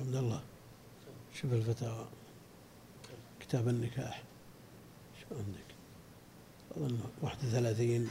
[0.00, 0.42] عبد الله.
[1.34, 2.08] شوف الفتاوى
[3.40, 4.22] كتاب النكاح.
[5.20, 5.74] شو عندك؟
[6.76, 8.10] أظن واحد وثلاثين.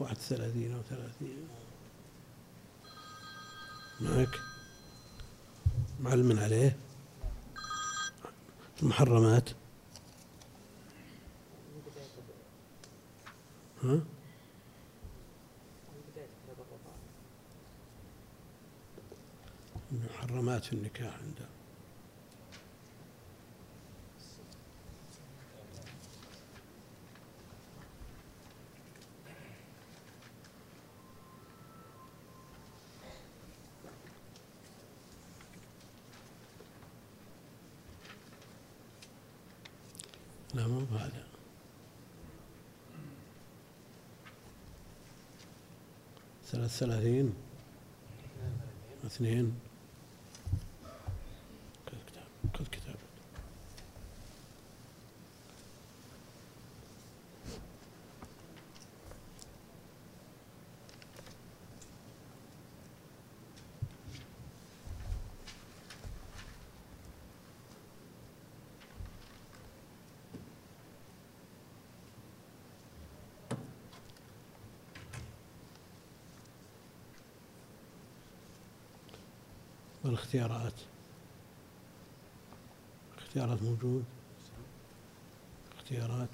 [0.00, 1.48] واحد وثلاثين أو ثلاثين.
[4.00, 4.40] معك
[6.00, 6.76] معلم عليه.
[8.82, 9.50] المحرمات.
[13.82, 14.00] ها؟
[20.62, 21.46] في النكاح عنده
[40.54, 41.26] لا مو بهذا.
[46.46, 47.34] ثلاث ثلاثين.
[49.06, 49.71] اثنين.
[80.04, 80.72] والاختيارات.
[83.18, 84.04] اختيارات موجود.
[85.78, 86.28] اختيارات.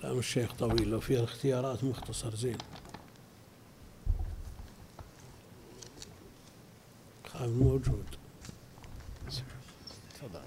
[0.00, 2.58] كلام الشيخ طويل لو فيها الاختيارات مختصر زين.
[7.26, 8.04] خاف موجود.
[10.14, 10.40] تفضل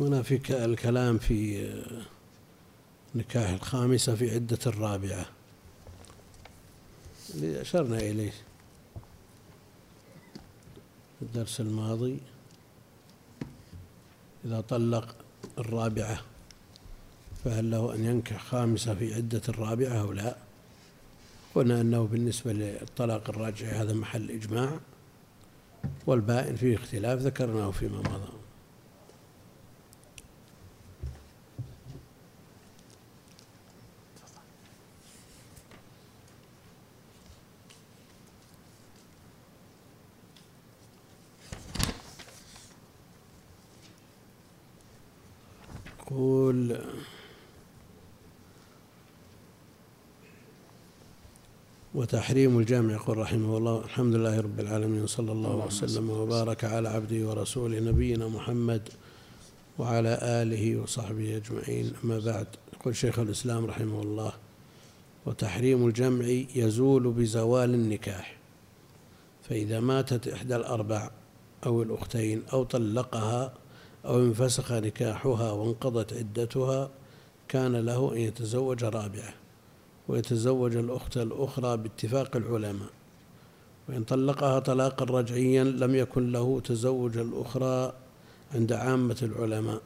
[0.00, 2.02] هنا في الكلام في آه،
[3.14, 5.26] نكاح الخامسة في عدة الرابعة.
[7.34, 8.47] اللي أشرنا إليه.
[11.38, 12.18] الدرس الماضي
[14.44, 15.16] إذا طلق
[15.58, 16.20] الرابعة
[17.44, 20.36] فهل له أن ينكح خامسة في عدة الرابعة أو لا؟
[21.54, 24.80] قلنا أنه بالنسبة للطلاق الراجع هذا محل إجماع
[26.06, 28.38] والبائن فيه اختلاف ذكرناه فيما مضى
[46.10, 46.78] يقول
[52.08, 56.10] وتحريم الجامع يقول رحمه الله الحمد لله رب العالمين صلى الله وسلم.
[56.10, 58.88] وبارك على عبده ورسوله نبينا محمد
[59.78, 61.92] وعلى آله وصحبه أجمعين.
[62.04, 64.32] أما بعد يقول شيخ الإسلام رحمه الله
[65.26, 66.24] وتحريم الجمع
[66.54, 68.36] يزول بزوال النكاح
[69.48, 71.10] فإذا ماتت إحدى الأربع
[71.66, 73.52] أو الأختين أو طلقها
[74.04, 76.90] أو انفسخ نكاحها وانقضت عدتها
[77.48, 79.34] كان له أن يتزوج رابعة.
[80.08, 82.90] ويتزوج الأخت الأخرى باتفاق العلماء.
[83.88, 87.92] وإن طلقها طلاقا رجعيا لم يكن له تزوج الأخرى
[88.54, 89.80] عند عامة العلماء.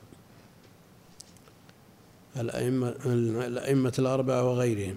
[2.36, 2.94] الأئمة,
[3.46, 4.96] الأئمة الأربعة وغيرهم.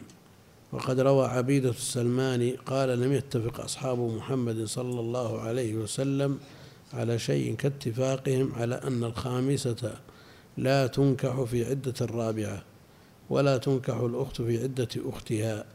[0.71, 6.39] وقد روى عبيدة السلماني قال لم يتفق أصحاب محمد صلى الله عليه وسلم
[6.93, 9.93] على شيء كاتفاقهم على أن الخامسة
[10.57, 12.63] لا تنكح في عدة الرابعة.
[13.29, 15.65] ولا تنكح الأخت في عدة أختها.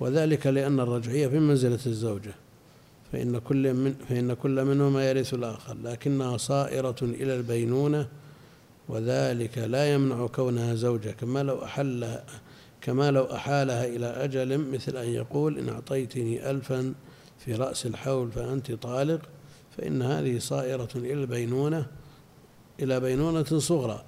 [0.00, 2.34] وذلك لأن الرجعية في منزلة الزوجة.
[3.12, 8.08] فإن كل من فإن كل منهما يرث الآخر لكنها صائرة إلى البينونة
[8.88, 12.18] وذلك لا يمنع كونها زوجة كما لو أحل
[12.80, 16.94] كما لو أحالها إلى أجل مثل أن يقول إن أعطيتني ألفا
[17.38, 19.20] في رأس الحول فأنت طالق
[19.78, 21.86] فإن هذه صائرة إلى البينونة
[22.80, 24.04] إلى بينونة صغرى.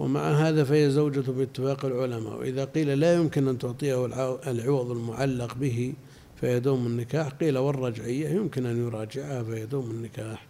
[0.00, 2.38] ومع هذا فهي زوجة باتفاق العلماء.
[2.38, 4.06] وإذا قيل لا يمكن أن تعطيه
[4.46, 5.92] العوض المعلق به
[6.40, 10.46] فيدوم النكاح قيل والرجعية يمكن أن يراجعها فيدوم النكاح.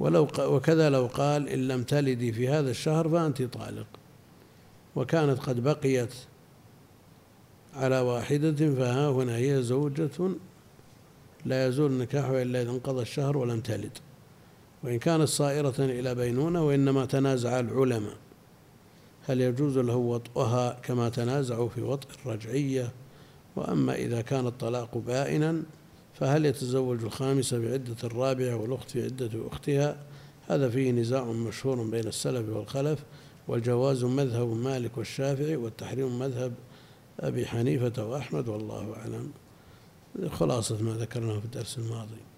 [0.00, 3.86] ولو وكذا لو قال إن لم تلدي في هذا الشهر فأنت طالق.
[4.96, 6.14] وكانت قد بقيت
[7.74, 10.10] على واحدة فها هنا هي زوجة
[11.46, 13.98] لا يزول النكاح إلا إذا انقضى الشهر ولم تلد.
[14.84, 18.21] وإن كانت صائرة إلى بينونة وإنما تنازع العلماء.
[19.26, 22.92] هل يجوز له وطئها كما تنازعوا في وطئ الرجعية؟
[23.56, 25.62] وأما إذا كان الطلاق بائنا
[26.14, 29.96] فهل يتزوج الخامسة بعدة الرابعة والأخت في عدة أختها؟
[30.48, 33.04] هذا فيه نزاع مشهور بين السلف والخلف
[33.48, 36.52] والجواز مذهب مالك والشافعي والتحريم مذهب
[37.20, 39.30] أبي حنيفة وأحمد والله أعلم.
[40.30, 42.31] خلاصة ما ذكرناه في الدرس الماضي.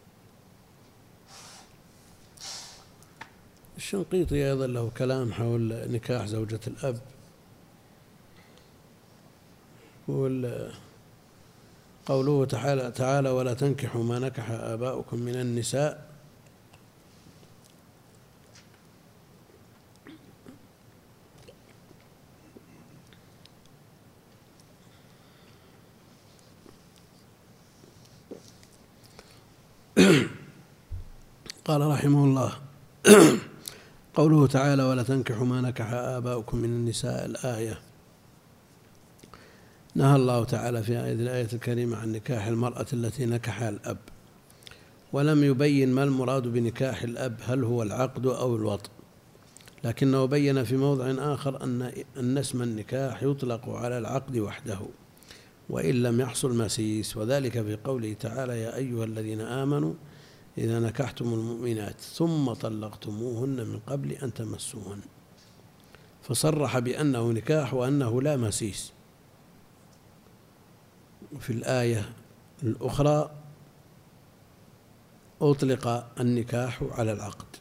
[3.85, 7.00] الشنقيطي أيضا له كلام حول نكاح زوجة الأب.
[12.07, 16.14] قوله تعالى تعالى ولا تنكحوا ما نكح آباؤكم من النساء.
[31.64, 32.53] قال رحمه الله
[34.14, 37.25] قوله تعالى ولا تنكحوا ما نكح آباؤكم من النساء.
[37.25, 37.78] الآية
[39.94, 43.99] نهى الله تعالى في هذه الآية الكريمة عن نكاح المرأة التي نكحها الأب
[45.12, 48.90] ولم يبين ما المراد بنكاح الأب هل هو العقد أو الوطء.
[49.85, 54.78] لكنه بين في موضع آخر أن أن اسم النكاح يطلق على العقد وحده
[55.71, 59.94] وإن لم يحصل مسيس وذلك في قوله تعالى يا أيها الذين آمنوا
[60.58, 65.00] إذا نكحتم المؤمنات ثم طلقتموهن من قبل أن تمسوهن.
[66.23, 68.92] فصرح بأنه نكاح وأنه لا مسيس.
[71.40, 72.12] في الآية
[72.62, 73.30] الأخرى
[75.42, 77.56] أطلق النكاح على العقد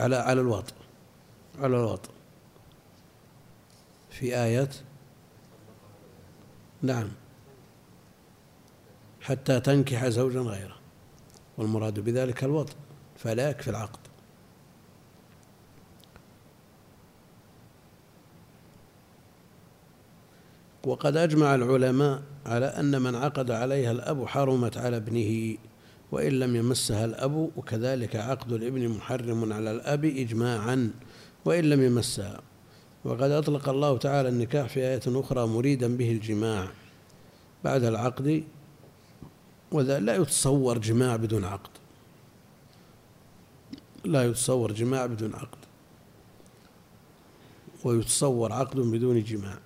[0.00, 0.74] على على الوطء
[1.58, 2.10] على الوطء.
[4.10, 4.70] في آية
[6.82, 7.08] نعم
[9.20, 10.83] حتى تنكح زوجا غيره.
[11.58, 12.74] والمراد بذلك الوطء
[13.16, 13.98] فلا يكفي العقد.
[20.86, 25.56] وقد أجمع العلماء على أن من عقد عليها الأب حرمت على ابنه
[26.12, 30.90] وإن لم يمسها الأب وكذلك عقد الابن محرم على الأب إجماعا
[31.44, 32.40] وإن لم يمسها.
[33.04, 36.68] وقد أطلق الله تعالى النكاح في آية أخرى مريدا به الجماع.
[37.64, 38.44] بعد العقد
[39.74, 41.70] وذا لا يتصور جماع بدون عقد.
[44.04, 45.58] لا يتصور جماع بدون عقد.
[47.84, 49.58] ويتصور عقد بدون جماع.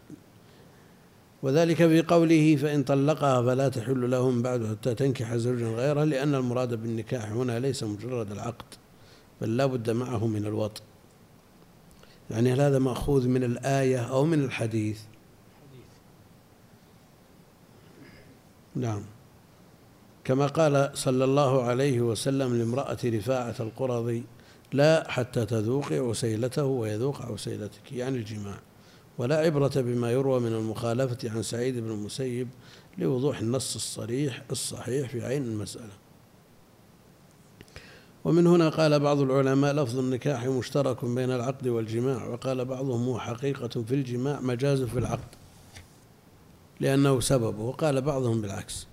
[1.43, 6.75] وذلك في قوله فإن طلقها فلا تحل لهم بعد حتى تنكح زوجا غيره لأن المراد
[6.75, 8.75] بالنكاح هنا ليس مجرد العقد
[9.41, 10.83] بل لا بد معه من الوطء
[12.31, 15.00] يعني هل هذا مأخوذ من الآية أو من الحديث؟
[18.75, 19.03] نعم.
[20.29, 24.23] كما قال صلى الله عليه وسلم لامرأة رفاعة القرظي
[24.73, 28.59] لا حتى تذوقي عسيلته ويذوق عسيلتك يعني الجماع.
[29.19, 32.49] ولا عبرة بما يروى من المخالفة عن سعيد بن المسيب
[32.99, 35.93] لوضوح النص الصريح الصحيح في عين المسألة.
[38.25, 43.83] ومن هنا قال بعض العلماء لفظ النكاح مشترك بين العقد والجماع وقال بعضهم هو حقيقة
[43.83, 45.35] في الجماع مجاز في العقد
[46.81, 48.88] لأنه سببه وقال بعضهم بالعكس.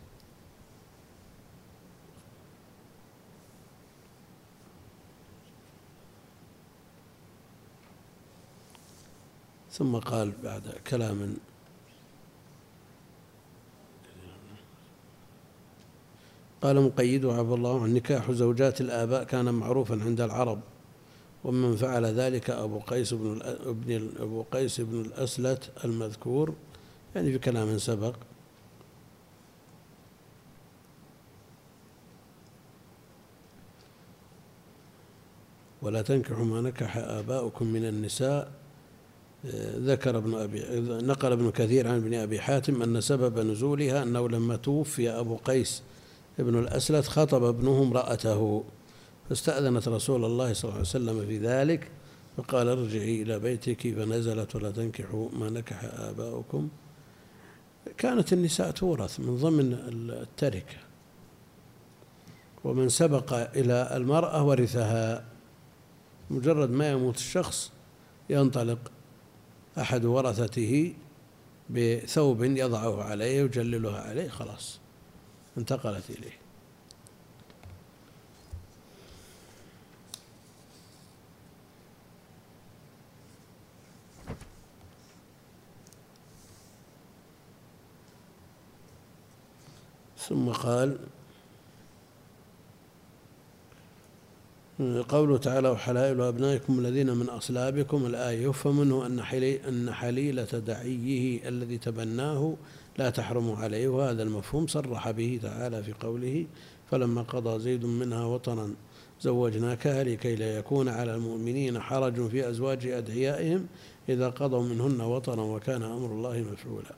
[9.78, 11.38] ثم قال بعد كلام
[16.62, 20.60] قال مقيد عفى الله عن نكاح زوجات الآباء كان معروفا عند العرب
[21.44, 26.54] ومن فعل ذلك أبو قيس بن ابن أبو قيس بن الأسلت المذكور
[27.16, 28.16] يعني في كلام سبق.
[35.82, 38.65] ولا تنكحوا ما نكح آباؤكم من النساء
[39.78, 40.64] ذكر ابن أبي
[41.08, 45.84] نقل ابن كثير عن ابن أبي حاتم أن سبب نزولها أنه لما توفي أبو قيس
[46.40, 48.64] ابن الأسلت خطب ابنه امرأته
[49.30, 51.92] فاستأذنت رسول الله صلى الله عليه وسلم في ذلك
[52.38, 56.70] فقال ارجعي إلى بيتك فنزلت ولا تنكحوا ما نكح آباؤكم.
[57.98, 59.74] كانت النساء تورث من ضمن
[60.10, 60.78] التركة
[62.64, 65.26] ومن سبق إلى المرأة ورثها
[66.30, 67.72] مجرد ما يموت الشخص
[68.30, 68.92] ينطلق
[69.78, 70.94] أحد ورثته
[71.70, 74.80] بثوب يضعه عليه يجللها عليه خلاص
[75.58, 76.46] انتقلت إليه.
[90.18, 90.98] ثم قال
[95.10, 99.20] قوله تعالى وحلائل أبنائكم الذين من أصلابكم الآية يفهم منه أن
[99.68, 102.56] أن حليلة دعيه الذي تبناه
[102.98, 106.46] لا تحرم عليه وهذا المفهوم صرح به تعالى في قوله
[106.92, 108.70] فلما قضى زيد منها وطنا
[109.22, 113.66] زوجناكها لكي لا يكون على المؤمنين حرج في أزواج أدعيائهم
[114.10, 116.96] إذا قضوا منهن وطنا وكان أمر الله مفعولا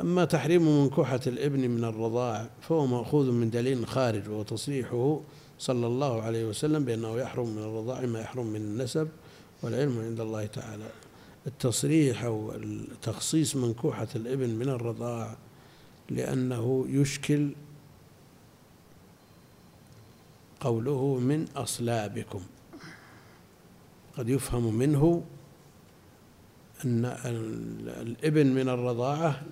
[0.00, 5.20] أما تحريم منكوحة الإبن من الرضاع فهو مأخوذ من دليل خارج وتصريحه
[5.62, 9.08] صلى الله عليه وسلم بأنه يحرم من الرضاع ما يحرم من النسب
[9.62, 10.90] والعلم عند الله تعالى.
[11.46, 12.54] التصريح أو
[13.02, 15.36] تخصيص منكوحة الإبن من الرضاع
[16.10, 17.50] لأنه يشكل
[20.60, 22.42] قوله من أصلابكم.
[24.16, 25.24] قد يفهم منه
[26.84, 27.04] أن
[27.86, 29.42] الإبن من الرضاعة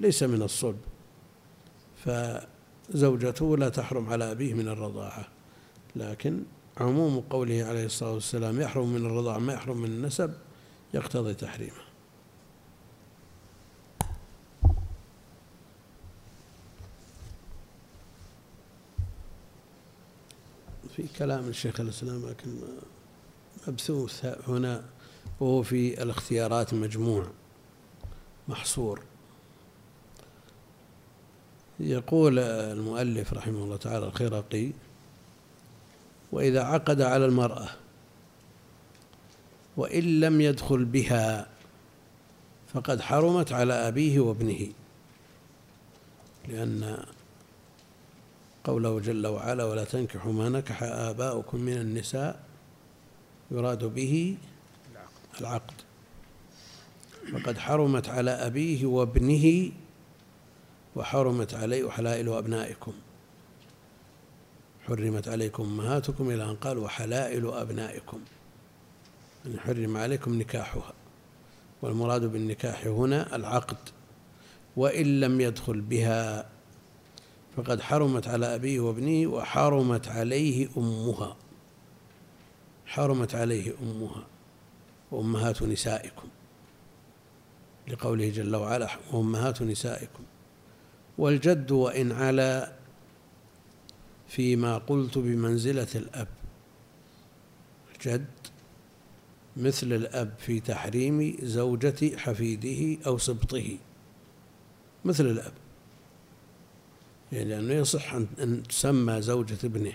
[0.00, 0.78] ليس من الصلب
[2.04, 5.37] فزوجته لا تحرم على أبيه من الرضاعة.
[5.96, 6.42] لكن
[6.78, 10.34] عموم قوله عليه الصلاة والسلام يحرم من الرضاعة ما يحرم من النسب
[10.94, 11.88] يقتضي تحريمه.
[20.96, 22.50] في كلام الشيخ الإسلام لكن
[23.68, 24.84] مبثوث هنا
[25.40, 27.26] وهو في الاختيارات مجموع
[28.48, 29.02] محصور.
[31.80, 34.72] يقول المؤلف رحمه الله تعالى الخرقي
[36.32, 37.68] وإذا عقد على المرأة
[39.76, 41.46] وإن لم يدخل بها
[42.74, 44.68] فقد حرمت على أبيه وابنه
[46.48, 47.04] لأن
[48.64, 52.40] قوله جل وعلا ولا تنكحوا ما نكح آباؤكم من النساء
[53.50, 54.36] يراد به
[55.40, 55.74] العقد.
[57.32, 59.70] فقد حرمت على أبيه وابنه
[60.96, 62.92] وحرمت عليه حلائل أبنائكم.
[64.88, 68.20] حرمت عليكم أمهاتكم إلى أن قال وحلائل أبنائكم.
[69.46, 70.92] يعني حرم عليكم نكاحها.
[71.82, 73.76] والمراد بالنكاح هنا العقد.
[74.76, 76.48] وإن لم يدخل بها
[77.56, 81.36] فقد حرمت على أبيه وابنه وحرمت عليه أمها.
[82.86, 84.26] حرمت عليه أمها
[85.10, 86.28] وأمهات نسائكم.
[87.88, 90.22] لقوله جل وعلا وأمهات نسائكم.
[91.18, 92.77] والجد وإن علا
[94.28, 96.28] فيما قلت بمنزلة الأب.
[97.94, 98.26] الجد
[99.56, 103.76] مثل الأب في تحريم زوجة حفيده أو سبطه.
[105.04, 105.52] مثل الأب.
[107.32, 109.92] يعني لأنه يصح أن تسمى زوجة ابنه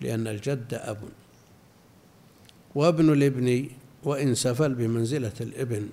[0.00, 1.02] لأن الجد أب.
[2.74, 3.68] وابن الابن
[4.02, 5.88] وإن سفل بمنزلة الابن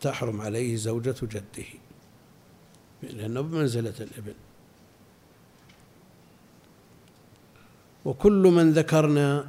[0.00, 1.66] تحرم عليه زوجة جده
[3.02, 4.34] لأنه بمنزلة الابن.
[8.04, 9.46] وكل من ذكرنا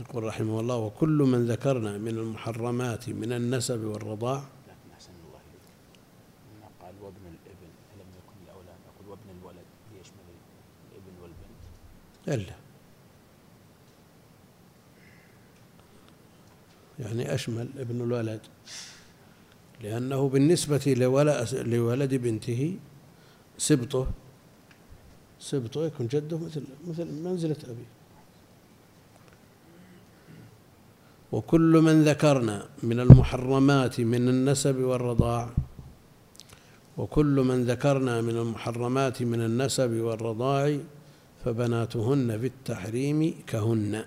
[0.00, 4.38] يقول رحمه الله وكل من ذكرنا من المحرمات من النسب والرضاع.
[4.38, 5.66] لكن أحسن الله إليك.
[6.82, 10.26] قال وابن الإبن فلم يكن الأولاد أقول وابن الولد ليشمل
[10.92, 11.62] الإبن والبنت؟
[12.28, 12.56] إلا.
[16.98, 18.40] يعني أشمل ابن الولد
[19.82, 20.94] لأنه بالنسبة
[21.66, 22.76] لولد بنته
[23.58, 24.06] سبطه
[25.50, 27.90] سبطه يكون جده مثل مثل منزلة أبيه
[31.32, 35.50] وكل من ذكرنا من المحرمات من النسب والرضاع.
[36.98, 40.78] وكل من ذكرنا من المحرمات من النسب والرضاع
[41.44, 44.04] فبناتهن في التحريم كهن.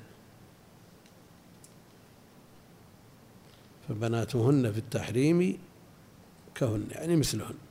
[3.88, 5.58] فبناتهن في التحريم
[6.56, 7.69] كهن يعني مثلهن.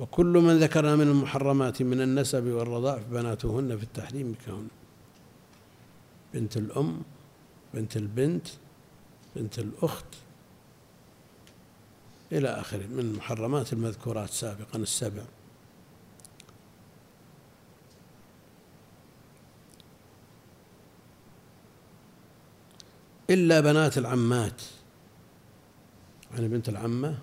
[0.00, 4.68] وكل من ذكرنا من المحرمات من النسب والرضاع فبناتهن في التحريم كهن
[6.34, 7.02] بنت الأم
[7.74, 8.48] بنت البنت
[9.36, 10.04] بنت الأخت
[12.32, 15.22] إلى آخره من المحرمات المذكورات سابقا السبع.
[23.30, 24.62] إلا بنات العمات
[26.32, 27.18] يعني بنت العمة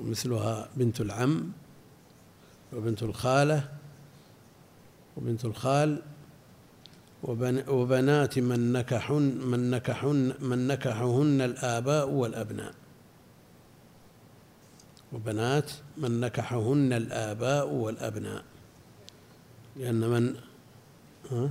[0.00, 1.52] ومثلها بنت العم
[2.72, 3.68] وبنت الخالة
[5.16, 6.02] وبنت الخال
[7.68, 12.74] وبنات من نكحن من نكحن من نكحهن الآباء والأبناء.
[15.12, 18.44] وبنات من نكحهن الآباء والأبناء.
[19.76, 20.36] لأن من
[21.30, 21.50] ها؟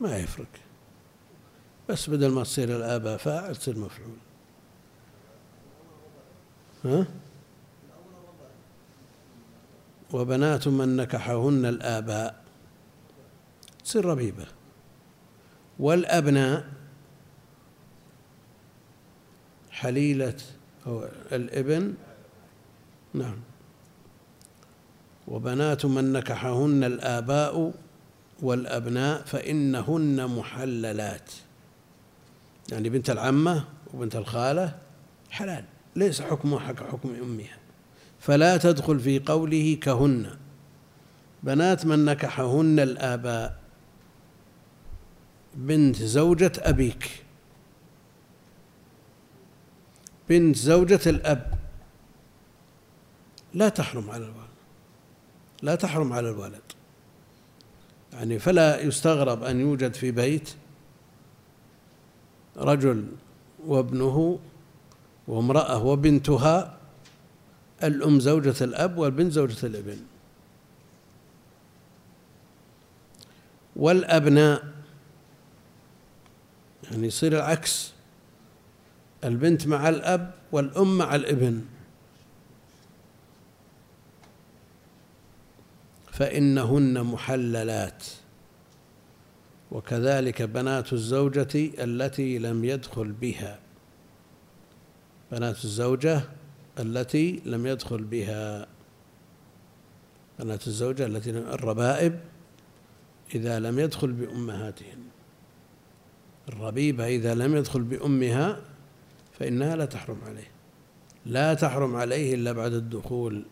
[0.00, 0.46] ما يفرق.
[1.88, 4.16] بس بدل ما تصير الآباء فاعل تصير مفعول.
[6.84, 7.06] ها؟
[10.12, 12.44] وبنات من نكحهن الآباء
[13.84, 14.46] تصير ربيبة.
[15.78, 16.80] والأبناء
[19.70, 20.36] حليلة
[20.86, 21.94] أو الابن
[23.14, 23.36] نعم.
[25.28, 27.72] وبنات من نكحهن الآباء
[28.42, 31.30] والأبناء فإنهن محللات.
[32.72, 34.78] يعني بنت العمة وبنت الخالة
[35.30, 35.64] حلال
[35.96, 37.58] ليس حكمها كحكم أمها.
[38.20, 40.36] فلا تدخل في قوله كهن.
[41.42, 43.60] بنات من نكحهن الآباء.
[45.54, 47.24] بنت زوجة أبيك.
[50.28, 51.60] بنت زوجة الأب.
[53.54, 54.50] لا تحرم على الولد
[55.62, 56.62] لا تحرم على الولد
[58.12, 60.50] يعني فلا يستغرب أن يوجد في بيت
[62.56, 63.06] رجل
[63.66, 64.38] وابنه
[65.28, 66.76] وامرأة وبنتها
[67.82, 69.98] الأم زوجة الأب والبنت زوجة الابن.
[73.76, 74.64] والأبناء
[76.90, 77.92] يعني يصير العكس
[79.24, 81.64] البنت مع الأب والأم مع الابن.
[86.20, 88.04] فإنهن محللات.
[89.72, 91.48] وكذلك بنات الزوجة
[91.84, 93.58] التي لم يدخل بها.
[95.32, 96.22] بنات الزوجة
[96.78, 98.66] التي لم يدخل بها.
[100.38, 102.20] بنات الزوجة التي الربائب
[103.34, 105.02] إذا لم يدخل بأمهاتهن.
[106.48, 108.60] الربيبة إذا لم يدخل بأمها
[109.38, 110.50] فإنها لا تحرم عليه.
[111.26, 113.44] لا تحرم عليه إلا بعد الدخول.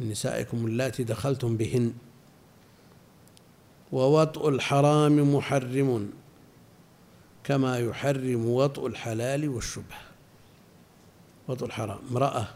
[0.00, 1.92] من نسائكم اللاتي دخلتم بهن.
[3.92, 6.10] ووطء الحرام محرم
[7.44, 10.00] كما يحرم وطء الحلال والشبهة
[11.48, 12.48] وطء الحرام امرأة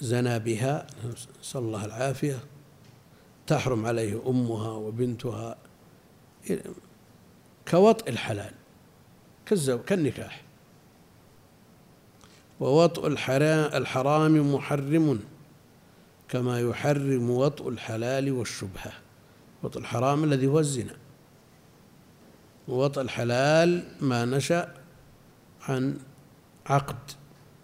[0.00, 0.86] زنى بها
[1.40, 2.38] نسأل الله العافية
[3.46, 5.56] تحرم عليه أمها وبنتها
[7.68, 8.54] كوطء الحلال
[9.86, 10.42] كالنكاح.
[12.60, 13.06] ووطء
[13.76, 15.20] الحرام محرم.
[16.30, 18.92] كما يحرم وطء الحلال والشبهة.
[19.62, 20.96] وطء الحرام الذي هو الزنا.
[22.68, 24.74] ووطء الحلال ما نشأ
[25.62, 25.98] عن
[26.66, 26.96] عقد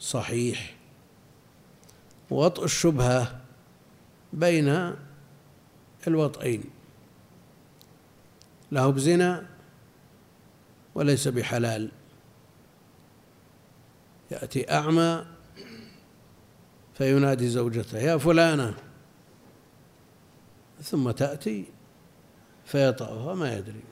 [0.00, 0.76] صحيح.
[2.30, 3.40] وطء الشبهة
[4.32, 4.94] بين
[6.06, 6.64] الوطئين.
[8.72, 9.46] له بزنا
[10.94, 11.90] وليس بحلال.
[14.30, 15.35] يأتي أعمى
[16.98, 18.74] فينادي زوجته يا فلانة.
[20.82, 21.64] ثم تأتي
[22.64, 23.82] فيطأها ما يدري.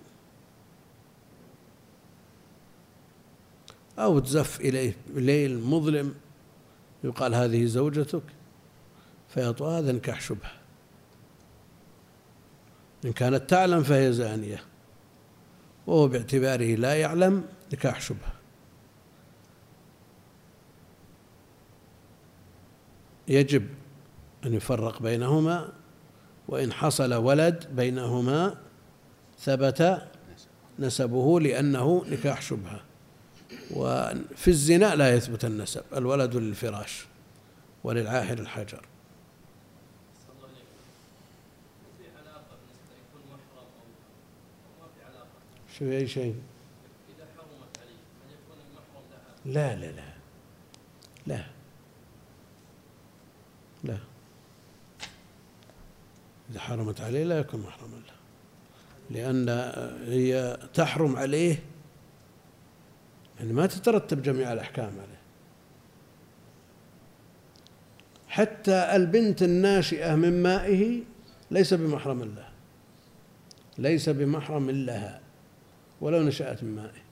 [3.99, 6.15] أو تزف إليه ليل مظلم
[7.05, 8.23] يقال هذه زوجتك.
[9.29, 10.53] فيطأ هذا نكاح شبهة
[13.05, 14.65] إن كانت تعلم فهي زانية.
[15.87, 18.34] وهو باعتباره لا يعلم نكاح شبهة
[23.29, 23.69] يجب
[24.47, 25.73] أن يفرق بينهما
[26.49, 28.57] وإن حصل ولد بينهما
[29.39, 30.03] ثبت
[30.79, 32.81] نسبه لأنه نكاح شبهة.
[33.71, 37.07] وفي الزنا لا يثبت النسب الولد للفراش
[37.85, 38.87] وللعاهر الحجر.
[45.79, 46.35] شو أي شيء؟
[47.17, 50.15] إذا حرمت عليه هل يكون المحرم لها؟ لا لا لا
[51.27, 51.54] لا.
[53.85, 53.99] لا.
[56.51, 58.15] إذا حرمت عليه لا يكون محرما له.
[59.11, 59.49] لأن
[60.09, 61.59] هي تحرم عليه
[63.39, 65.21] يعني ما تترتب جميع الأحكام عليه.
[68.29, 71.03] حتى البنت الناشئة من مائه
[71.51, 72.53] ليس بمحرم لها
[73.79, 75.21] ليس بمحرم لها
[76.01, 77.05] ولو نشأت من مائه.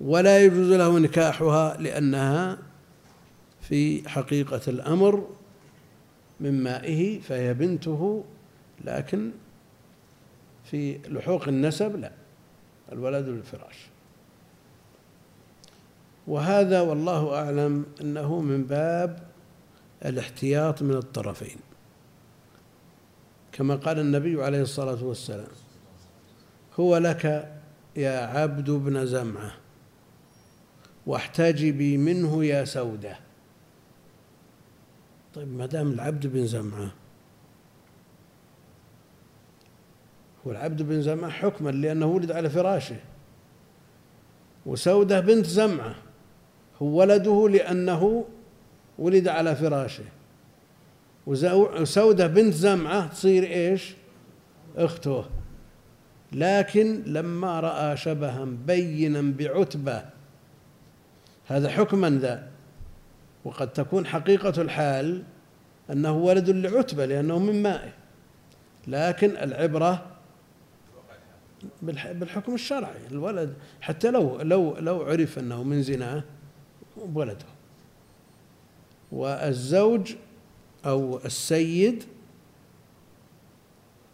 [0.00, 2.58] ولا يجوز له نكاحها لأنها
[3.68, 5.28] في حقيقة الأمر
[6.40, 8.24] من مائه فهي بنته
[8.84, 9.30] لكن
[10.64, 12.12] في لحوق النسب لا
[12.92, 13.76] الولد للفراش.
[16.26, 19.26] وهذا والله أعلم أنه من باب
[20.04, 21.56] الاحتياط من الطرفين.
[23.52, 25.48] كما قال النبي عليه الصلاة والسلام
[26.80, 27.52] هو لك
[27.96, 29.52] يا عبد بن زمعة
[31.06, 33.23] واحتجبي منه يا سودة.
[35.34, 36.92] طيب ما دام العبد بن زمعة.
[40.46, 42.96] هو العبد بن زمعة حكما لأنه ولد على فراشه.
[44.66, 45.94] وسودة بنت زمعة
[46.82, 48.24] هو ولده لأنه
[48.98, 50.04] ولد على فراشه.
[51.26, 53.94] وسودة بنت زمعة تصير إيش؟
[54.76, 55.24] أخته.
[56.32, 60.04] لكن لما رأى شبها بينا بعتبة
[61.46, 62.53] هذا حكما ذا.
[63.44, 65.22] وقد تكون حقيقة الحال
[65.90, 67.92] أنه ولد لعتبة لأنه من مائه
[68.86, 70.06] لكن العبرة
[71.82, 76.24] بالحكم الشرعي الولد حتى لو لو لو عرف أنه من زناه
[77.14, 77.46] ولده.
[79.12, 80.14] والزوج
[80.86, 82.04] أو السيد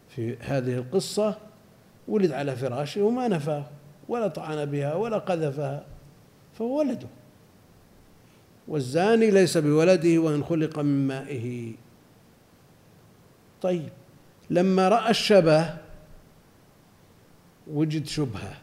[0.08, 1.38] في هذه القصة
[2.08, 3.64] ولد على فراشه وما نفاه
[4.08, 5.86] ولا طعن بها ولا قذفها
[6.52, 7.08] فهو ولده.
[8.70, 11.72] والزاني ليس بولده وإن خلق من مائه.
[13.62, 13.88] طيب
[14.50, 15.76] لما رأى الشبه
[17.70, 18.56] وجد شبهة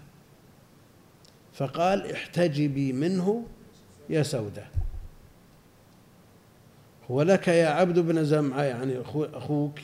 [1.53, 3.45] فقال احتجبي منه
[4.09, 4.65] يا سودة.
[7.11, 9.79] هو لك يا عبد بن زمعة يعني أخوك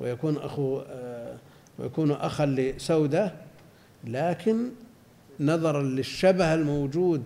[0.00, 1.36] ويكون أخو آه،
[1.78, 3.34] ويكون أخا لسودة
[4.04, 4.70] لكن
[5.40, 7.22] نظرا للشبه الموجود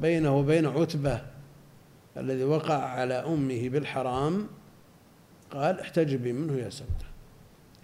[0.00, 1.35] بينه وبين عتبة
[2.16, 4.48] الذي وقع على أمه بالحرام
[5.50, 7.06] قال احتجبي منه يا سودة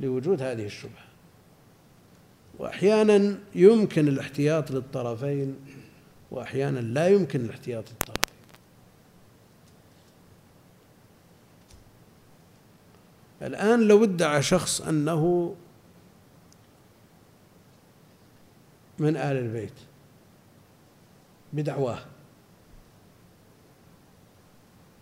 [0.00, 1.04] لوجود هذه الشبهة.
[2.58, 5.56] وأحيانا يمكن الاحتياط للطرفين
[6.30, 8.22] وأحيانا لا يمكن الاحتياط للطرفين.
[13.42, 15.54] الآن لو ادعى شخص أنه
[18.98, 19.72] من آل البيت
[21.52, 21.98] بدعواه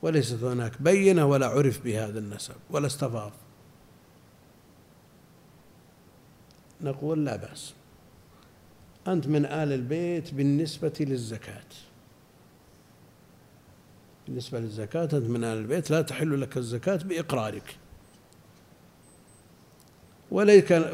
[0.03, 3.33] وليست هناك بينة ولا عرف بهذا النسب ولا استفاض.
[6.81, 7.75] نقول لا بأس.
[9.09, 11.65] أنت من آل البيت بالنسبة للزكاة.
[14.27, 17.77] بالنسبة للزكاة أنت من آل البيت لا تحل لك الزكاة بإقرارك.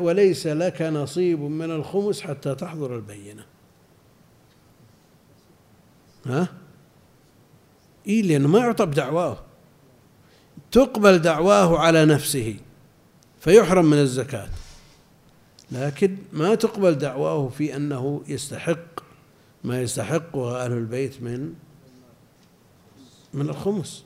[0.00, 3.46] وليس لك نصيب من الخمس حتى تحضر البينة.
[6.26, 6.48] ها؟
[8.06, 9.38] إيه لأنه ما يعطى بدعواه
[10.72, 12.56] تقبل دعواه على نفسه
[13.40, 14.48] فيحرم من الزكاة.
[15.72, 19.00] لكن ما تقبل دعواه في أنه يستحق
[19.64, 21.54] ما يستحقه أهل البيت من
[23.34, 24.04] من الخمس.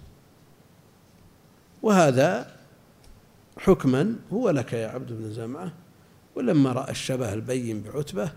[1.82, 2.56] وهذا
[3.58, 5.72] حكما هو لك يا عبد بن زمعة.
[6.36, 8.32] ولما رأى الشبه البين بعتبة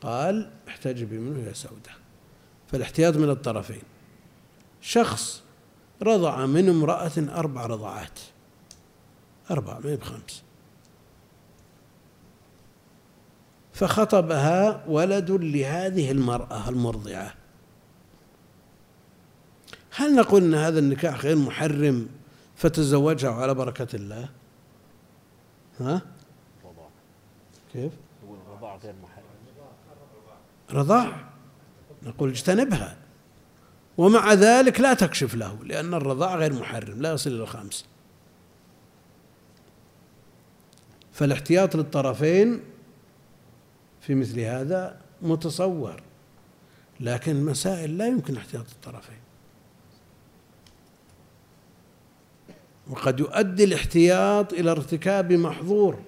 [0.00, 1.90] قال احتجبي منه يا سودة.
[2.68, 3.82] فالاحتياط من الطرفين.
[4.80, 5.42] شخص
[6.02, 8.20] رضع من امرأة أربع رضعات.
[9.50, 10.42] أربع ما بخمس.
[13.72, 17.34] فخطبها ولد لهذه المرأة المرضعة.
[19.90, 22.08] هل نقول أن هذا النكاح غير محرم
[22.56, 24.28] فتزوجها على بركة الله؟
[25.80, 26.02] ها؟
[26.64, 26.88] رضاع
[27.72, 27.92] كيف
[28.48, 29.24] الرضاع غير محرم.
[30.70, 31.30] رضاع؟
[32.02, 32.99] نقول اجتنبها.
[34.00, 37.84] ومع ذلك لا تكشف له لأن الرضاع غير محرم لا يصل إلى الخمس.
[41.12, 42.60] فالاحتياط للطرفين
[44.00, 46.02] في مثل هذا متصور
[47.00, 49.20] لكن مسائل لا يمكن احتياط الطرفين.
[52.90, 56.02] وقد يؤدي الاحتياط إلى ارتكاب محظور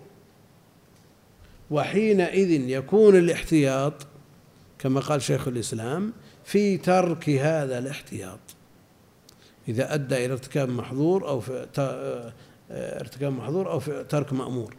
[1.71, 4.07] وحينئذ يكون الاحتياط
[4.79, 6.13] كما قال شيخ الإسلام
[6.45, 8.39] في ترك هذا الاحتياط.
[9.69, 11.67] إذا أدى إلى ارتكاب محظور أو في
[12.71, 14.77] ارتكاب محظور أو في ترك مأمور.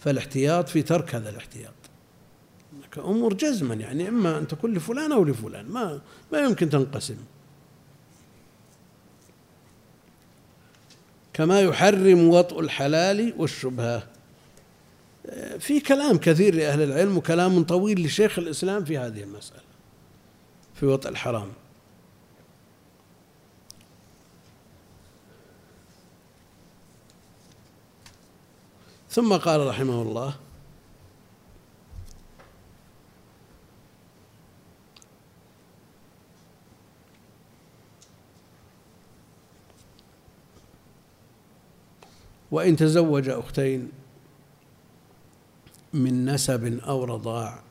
[0.00, 1.72] فالاحتياط في ترك هذا الاحتياط.
[2.98, 6.00] أمور جزما يعني إما أن تكون لفلان أو لفلان ما
[6.32, 7.16] ما يمكن تنقسم.
[11.32, 14.06] كما يحرم وطء الحلال والشبهة.
[15.58, 19.63] في كلام كثير لأهل العلم وكلام طويل لشيخ الإسلام في هذه المسألة.
[20.74, 21.52] في وطء الحرام.
[29.10, 30.34] ثم قال رحمه الله
[42.50, 43.92] وإن تزوج أختين
[45.92, 47.63] من نسب أو رضاع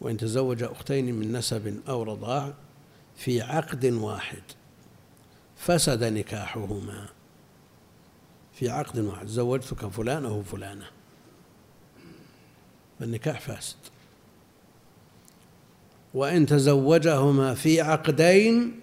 [0.00, 2.54] وإن تزوج أختين من نسب أو رضاع
[3.16, 4.42] في عقد واحد
[5.56, 7.08] فسد نكاحهما.
[8.52, 10.86] في عقد واحد زوجتك فلان أو فلانة.
[13.00, 13.76] فالنكاح فاسد.
[16.14, 18.80] وإن تزوجهما في عقدين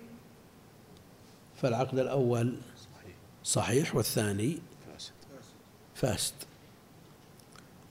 [1.61, 2.55] فالعقد الأول
[3.43, 3.95] صحيح.
[3.95, 4.57] والثاني
[5.95, 6.33] فاسد.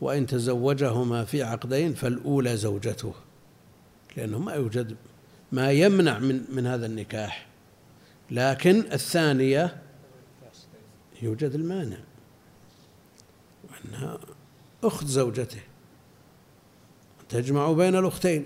[0.01, 3.15] وإن تزوجهما في عقدين فالأولى زوجته
[4.17, 4.97] لأنه ما يوجد
[5.53, 7.47] ما يمنع من من هذا النكاح.
[8.31, 9.83] لكن الثانية
[11.23, 11.97] يوجد المانع
[13.71, 14.19] وأنها
[14.85, 15.61] أخت زوجته
[17.29, 18.45] تجمع بين الأختين.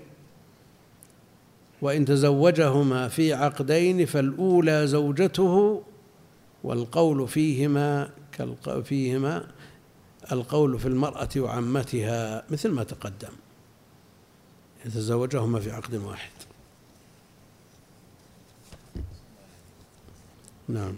[1.81, 5.83] وإن تزوجهما في عقدين فالأولى زوجته
[6.63, 8.09] والقول فيهما
[8.83, 9.47] فيهما
[10.31, 13.33] القول في المرأة وعمتها مثل ما تقدم
[14.85, 16.31] يتزوجهما في عقد واحد.
[20.67, 20.93] نعم.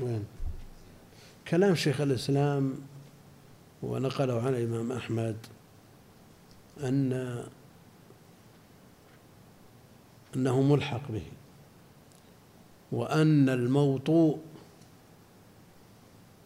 [0.00, 0.24] وين؟
[1.48, 2.74] كلام شيخ الإسلام
[3.82, 5.36] ونقله عن الإمام أحمد
[6.80, 7.42] أن
[10.36, 11.22] أنه ملحق به
[12.92, 14.38] وأن الموطوء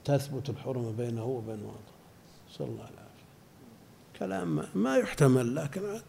[0.05, 1.77] تثبت الحرمة بينه وبين وضعه
[2.51, 3.03] صلى الله عليه وسلم
[4.19, 6.01] كلام ما يحتمل لكن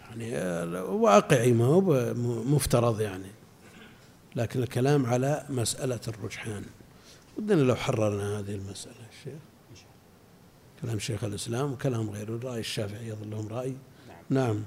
[0.00, 0.36] يعني
[0.80, 3.30] واقعي ما هو مفترض يعني.
[4.36, 6.64] لكن الكلام على مسألة الرجحان.
[7.38, 9.38] ودنا لو حررنا هذه المسألة الشيخ
[10.82, 12.36] كلام شيخ الإسلام وكلام غيره.
[12.36, 13.76] الرأي الشافعي يظل لهم رأي.
[14.30, 14.64] نعم, نعم.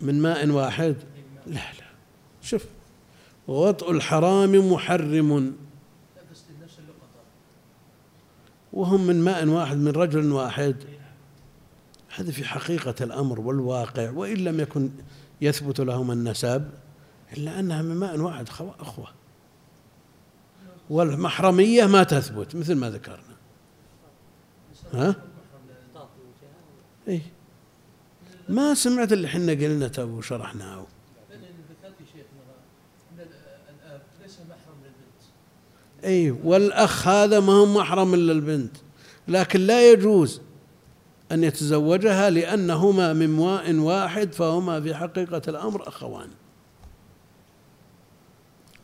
[0.00, 0.96] من ماء واحد؟
[1.46, 1.86] لا لا.
[2.42, 2.64] شوف
[3.48, 5.56] ووطء الحرام محرم.
[8.72, 10.76] وهم من ماء واحد من رجل واحد.
[12.16, 14.90] هذا في حقيقة الأمر والواقع وإن لم يكن
[15.40, 16.70] يثبت لهم النسب
[17.36, 18.48] إلا أنها من ماء واحد
[18.80, 19.08] أخوة.
[20.90, 23.36] والمحرمية ما تثبت مثل ما ذكرنا.
[24.92, 25.14] ها؟
[27.08, 27.35] إيه.
[28.48, 30.86] ما سمعت اللي حنا قلنا تو وشرحناه
[36.04, 38.76] إي والأخ هذا ما هو محرم إلا البنت
[39.28, 40.40] لكن لا يجوز
[41.32, 46.28] أن يتزوجها لأنهما من ماء واحد فهما في حقيقة الأمر أخوان.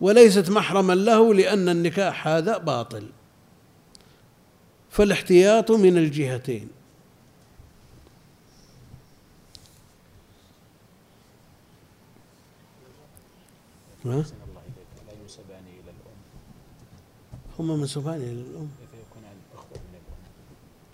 [0.00, 3.06] وليست محرما له لأن النكاح هذا باطل.
[4.90, 6.68] فالاحتياط من الجهتين.
[14.04, 14.24] ها؟
[17.58, 18.68] هم منسوبان إلى الأم.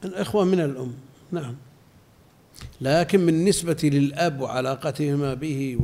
[0.05, 0.93] الإخوة من الأم؟
[1.33, 1.57] نعم.
[2.81, 5.79] لكن بالنسبة للأب وعلاقتهما به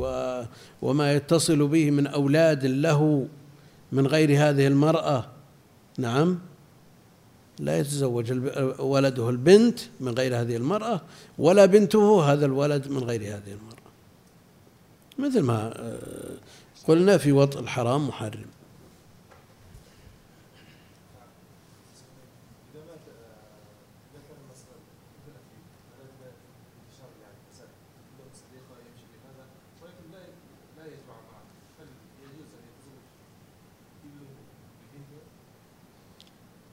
[0.83, 3.29] وما يتصل به من أولاد له
[3.93, 5.27] من غير هذه المرأة
[5.99, 6.39] نعم
[7.59, 8.33] لا يتزوج
[8.79, 11.01] ولده البنت من غير هذه المرأة
[11.39, 13.75] ولا بنته هذا الولد من غير هذه المرأة.
[15.19, 16.37] مثل ما آه،
[16.89, 18.47] قلنا في وطء الحرام محرم.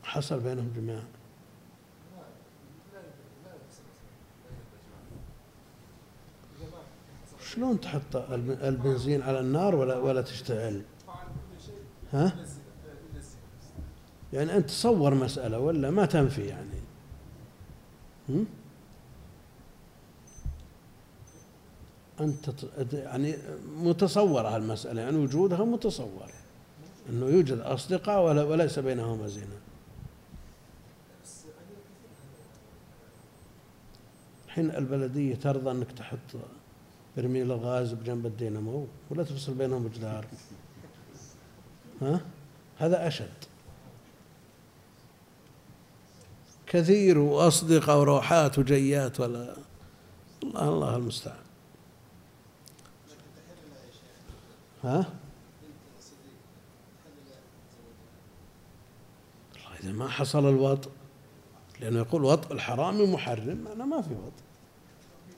[0.04, 1.04] حصل بينهم جماع
[7.54, 8.16] شلون تحط
[8.64, 10.82] البنزين على النار ولا ولا تشتعل؟
[12.14, 12.36] ها؟
[14.34, 16.82] يعني أنت تصور مسألة ولا ما تنفي يعني؟
[18.30, 18.46] هم؟
[22.20, 22.50] أنت
[22.94, 23.36] يعني
[23.78, 26.32] متصورة المسألة يعني وجودها متصور
[27.10, 29.60] أنه يوجد أصدقاء وليس بينهما زنا
[34.48, 36.20] حين البلدية ترضى أنك تحط
[37.18, 40.26] برميل الغاز بجنب الدينامو ولا تفصل بينهم بجدار
[42.02, 42.22] ها؟
[42.78, 43.30] هذا أشد.
[46.68, 49.56] كثير وأصدقاء وروحات وجيات ولا.
[50.44, 51.44] الله الله المستعان.
[54.84, 55.06] ها؟
[59.84, 60.90] إذا ما حصل الوطء
[61.80, 64.51] لأنه يقول وطء الحرام محرم أنا ما في وطء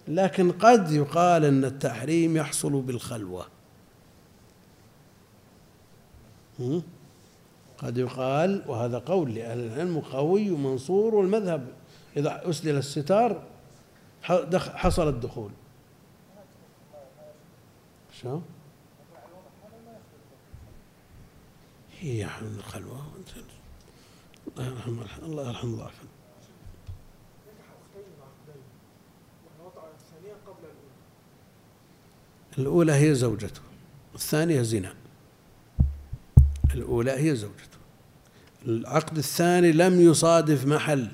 [0.08, 3.48] لكن قد يقال أن التحريم يحصل بالخلوة.
[7.78, 11.68] قد يقال وهذا قول لأهل العلم قوي ومنصور والمذهب
[12.18, 13.44] إذا أسدل الستار
[14.56, 15.52] حصل الدخول.
[18.22, 18.40] شو؟
[22.00, 23.02] هي الخلوة.
[24.58, 26.13] الله يرحم الله يرحم ضعفا
[32.58, 33.62] الأولى هي زوجته
[34.16, 34.94] الثانية زنا.
[36.74, 37.78] الأولى هي زوجته.
[38.66, 41.08] العقد الثاني لم يصادف محل.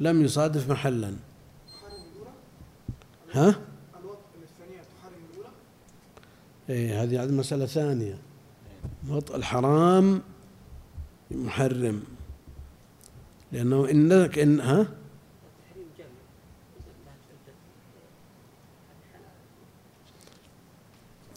[0.00, 1.16] لم يصادف محلا.
[3.32, 3.60] ها؟
[6.70, 8.18] إيه هذه مسألة ثانية.
[9.08, 10.22] وطء الحرام
[11.30, 12.02] محرم.
[13.52, 14.86] لأنه إنك إن ها؟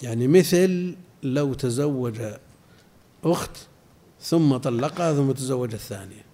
[0.03, 2.21] يعني مثل لو تزوج
[3.23, 3.57] أخت
[4.21, 6.25] ثم طلقها ثم تزوج الثانية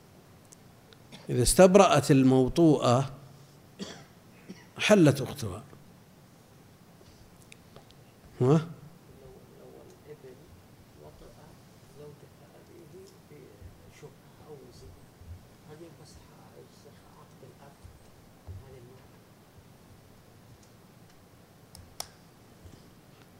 [1.30, 3.12] إذا استبرأت الموطوءة
[4.78, 5.64] حلت أختها
[8.42, 8.68] ها؟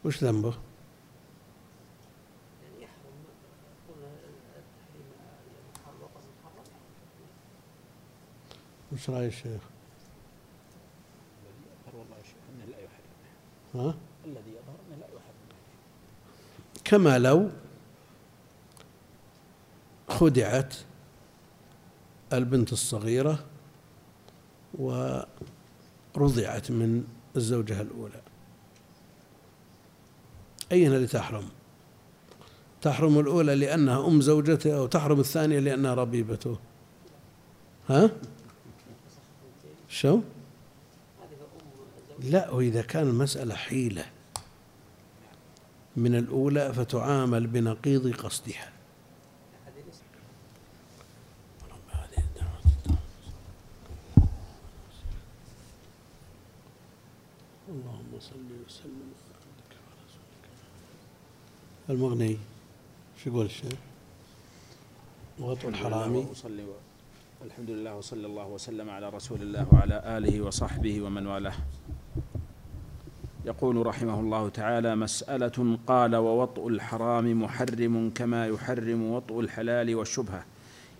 [0.06, 0.54] وش ذنبه؟
[8.92, 9.60] وش رأي الشيخ؟
[11.94, 13.04] والله شيخ انه لا يحرم
[13.74, 13.94] ها؟
[14.24, 15.34] الذي يظهر انه لا يحرم
[16.84, 17.50] كما لو
[20.08, 20.74] خدعت
[22.32, 23.46] البنت الصغيرة
[24.74, 27.04] ورضعت من
[27.36, 28.25] الزوجة الأولى
[30.72, 31.48] أين اللي تحرم؟
[32.82, 36.58] تحرم الأولى لأنها أم زوجته أو تحرم الثانية لأنها ربيبته.
[37.88, 38.10] ها؟
[39.88, 40.20] شو؟
[42.20, 44.04] لا وإذا كان المسألة حيلة
[45.96, 48.72] من الأولى فتعامل بنقيض قصدها.
[57.68, 59.15] اللهم صل وسلم.
[61.90, 62.36] المغني.
[63.24, 63.72] شو يقول الشيخ؟
[65.38, 66.64] وطء الحرامي وصلي
[67.44, 71.54] الحمد لله وصلى الله وسلم على رسول الله وعلى آله وصحبه ومن والاه.
[73.44, 80.44] يقول رحمه الله تعالى مسألة قال ووطء الحرام محرم كما يحرم وطء الحلال والشبهة.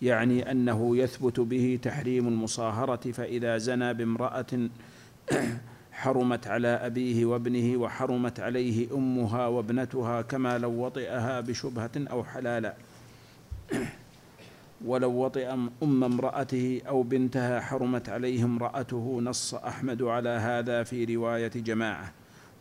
[0.03, 4.47] يعني أنه يثبت به تحريم المصاهرة فإذا زنى بامرأة
[5.97, 12.75] حرمت على أبيه وابنه وحرمت عليه أمها وابنتها كما لو وطئها بشبهة أو حلالا.
[14.87, 21.53] ولو وطئ أم امرأته أو بنتها حرمت عليه امرأته نص أحمد على هذا في رواية
[21.57, 22.13] جماعة.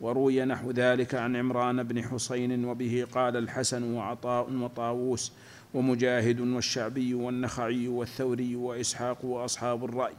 [0.01, 5.31] وروي نحو ذلك عن عمران بن حسين وبه قال الحسن وعطاء وطاووس
[5.73, 10.15] ومجاهد والشعبي والنخعي والثوري وإسحاق وأصحاب الرأي.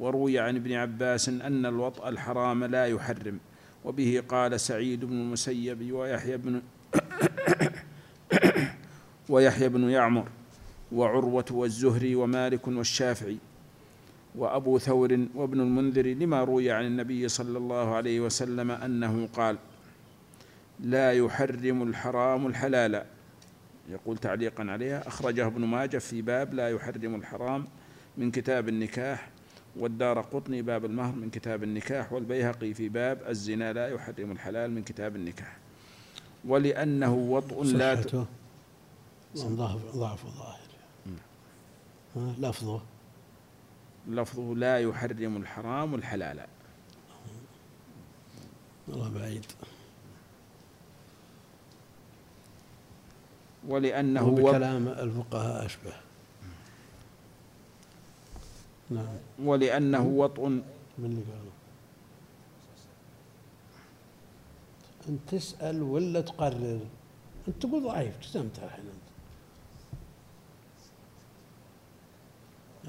[0.00, 3.38] وروي عن ابن عباس أن الوطأ الحرام لا يحرم
[3.84, 6.62] وبه قال سعيد بن المسيب ويحيى بن
[9.28, 10.28] ويحيى بن يعمر
[10.92, 13.38] وعروة والزهري ومالك والشافعي
[14.34, 19.58] وأبو ثور وابن المنذر لما روي عن النبي صلى الله عليه وسلم أنه قال
[20.80, 23.04] لا يحرم الحرام الحلال.
[23.90, 25.08] يقول تعليقا عليها.
[25.08, 27.64] أخرجه ابن ماجه في باب لا يحرم الحرام
[28.16, 29.30] من كتاب النكاح.
[29.76, 34.82] والدار قطني باب المهر من كتاب النكاح والبيهقي في باب الزنا لا يحرم الحلال من
[34.82, 35.56] كتاب النكاح.
[36.44, 38.26] ولأنه وطء لا صحته.
[39.36, 40.60] ضعف ضعف ظاهر.
[42.16, 42.82] لفظه.
[44.08, 46.46] لفظه لا يحرم الحرام الحلال.
[48.88, 49.46] والله بعيد.
[53.68, 55.92] ولأنه هو وطء بكلام الفقهاء أشبه.
[58.90, 59.16] نعم.
[59.38, 60.64] ولأنه وطء من
[60.98, 61.50] اللي قالوا
[65.08, 66.80] أنت تسأل ولا تقرر؟
[67.48, 69.10] أنت تقول ضعيف جزمت الحين أنت؟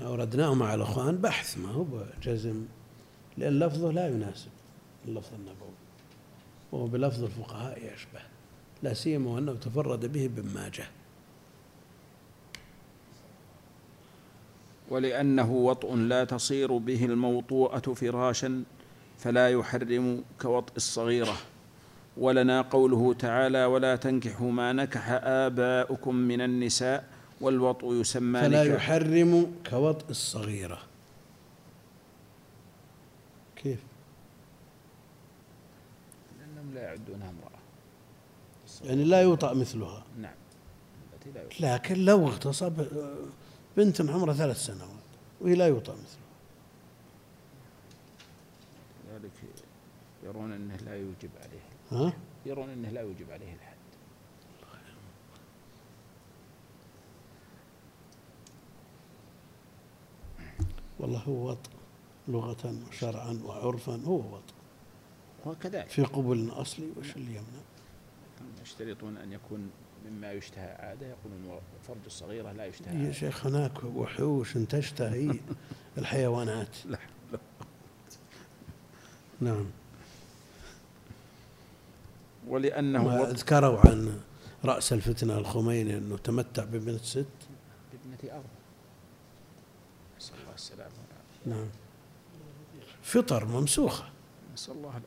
[0.05, 1.85] أوردناه مع الأخوان بحث ما هو
[2.23, 2.65] جزم
[3.37, 4.51] لأن لفظه لا يناسب
[5.07, 5.71] اللفظ النبوي.
[6.71, 8.21] وهو بلفظ الفقهاء يشبه
[8.83, 10.87] لا سيما وأنه تفرد به ابن ماجه
[14.91, 18.63] ولأنه وطء لا تصير به الموطوءة فراشا
[19.17, 21.37] فلا يحرم كوطء الصغيرة.
[22.17, 27.03] ولنا قوله تعالى ولا تنكحوا ما نكح آباؤكم من النساء
[27.41, 28.75] والوطء يسمى فلا نكاح.
[28.75, 30.79] يحرم كوطء الصغيرة.
[33.55, 33.79] كيف؟
[36.39, 37.61] لأنهم لا يعدونها امرأة.
[38.83, 40.03] يعني لا يوطأ مثلها.
[40.21, 40.33] نعم.
[41.13, 41.29] التي
[41.59, 42.73] لا يعد لكن لو اغتصب
[43.77, 45.01] بنت عمرها ثلاث سنوات
[45.41, 46.21] وهي لا يوطأ مثلها
[49.13, 49.31] ذلك
[50.23, 51.61] يرون أنه لا يوجب عليه
[51.91, 52.13] ها؟
[52.45, 53.71] يرون أنه لا يوجب عليه الحد.
[60.99, 61.69] والله هو وطء
[62.27, 64.53] لغة وشرعا وعرفا هو وطء
[65.45, 65.87] وكذلك.
[65.89, 67.61] في قبل أصلي وش اللي يمنع؟
[68.61, 69.71] يشترطون أن يكون
[70.09, 73.11] مما يشتهى عادة يقولون فرج الصغيرة لا يشتهى يا عادة.
[73.11, 75.39] شيخ هناك وحوش تشتهي
[75.97, 76.75] الحيوانات.
[76.85, 76.97] لا
[79.41, 79.65] نعم.
[82.47, 84.19] ولأنه ما ذكروا عن
[84.65, 87.25] رأس الفتنة الخميني أنه تمتع ببنت ست؟
[87.93, 88.43] بابنة أرض.
[90.19, 90.91] نسأل الله السلامة
[91.45, 91.67] نعم.
[93.03, 94.03] فطر ممسوخة.
[94.53, 95.05] نسأل الله العافية.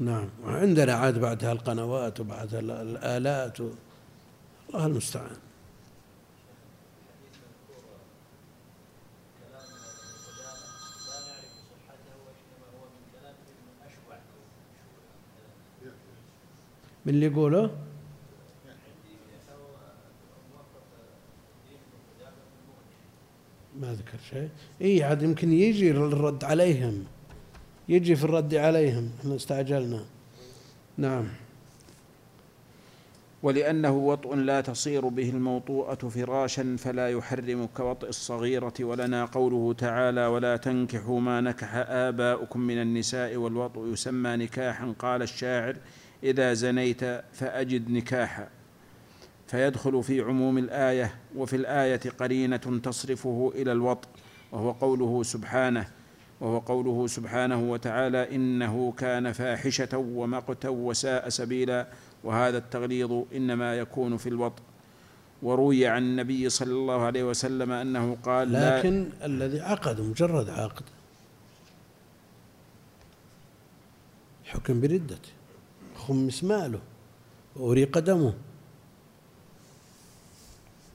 [0.00, 0.28] نعم.
[0.44, 3.70] وعندنا عاد بعدها القنوات وبعدها ال- الآلات و...
[4.74, 5.36] الله المستعان.
[17.06, 17.70] من اللي يقوله؟
[23.80, 24.48] ما ذكر شيء.
[24.82, 27.04] اي عاد يمكن يجي الرد عليهم.
[27.88, 29.10] يجي في الرد عليهم.
[29.20, 30.04] إحنا استعجلنا.
[30.96, 31.28] نعم.
[33.42, 40.56] ولأنه وطء لا تصير به الموطوءة فراشا فلا يحرم كوطء الصغيرة ولنا قوله تعالى ولا
[40.56, 44.94] تنكحوا ما نكح آباؤكم من النساء والوطء يسمى نكاحا.
[44.98, 45.76] قال الشاعر
[46.22, 48.48] إذا زنيت فأجد نكاحا.
[49.46, 54.08] فيدخل في عموم الآية وفي الآية قرينة تصرفه إلى الوطء
[54.52, 55.86] وهو قوله سبحانه
[56.40, 61.86] وهو قوله سبحانه وتعالى إنه كان فاحشة ومقتا وساء سبيلا.
[62.24, 64.62] وهذا التغليظ إنما يكون في الوطء
[65.42, 70.84] وروي عن النبي صلى الله عليه وسلم أنه قال لكن لا الذي عقد مجرد عقد.
[74.44, 75.30] حكم بردته
[75.96, 76.80] خمس ماله
[77.56, 78.34] وأريق دمه.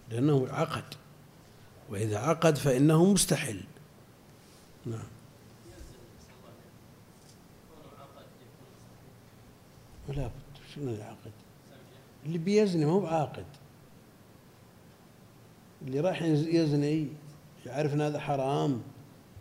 [0.09, 0.93] لأنه عقد.
[1.89, 3.61] وإذا عقد فإنه مستحل.
[4.85, 4.99] نعم.
[10.09, 10.46] ولا بد.
[10.77, 11.31] شنو العقد؟
[12.25, 13.45] اللي بيزني ما هو بعاقد.
[15.81, 17.07] اللي راح يزني
[17.65, 18.81] يعرف إن هذا حرام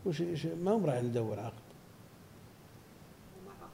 [0.06, 1.66] وش ما هو راح يدور عقد.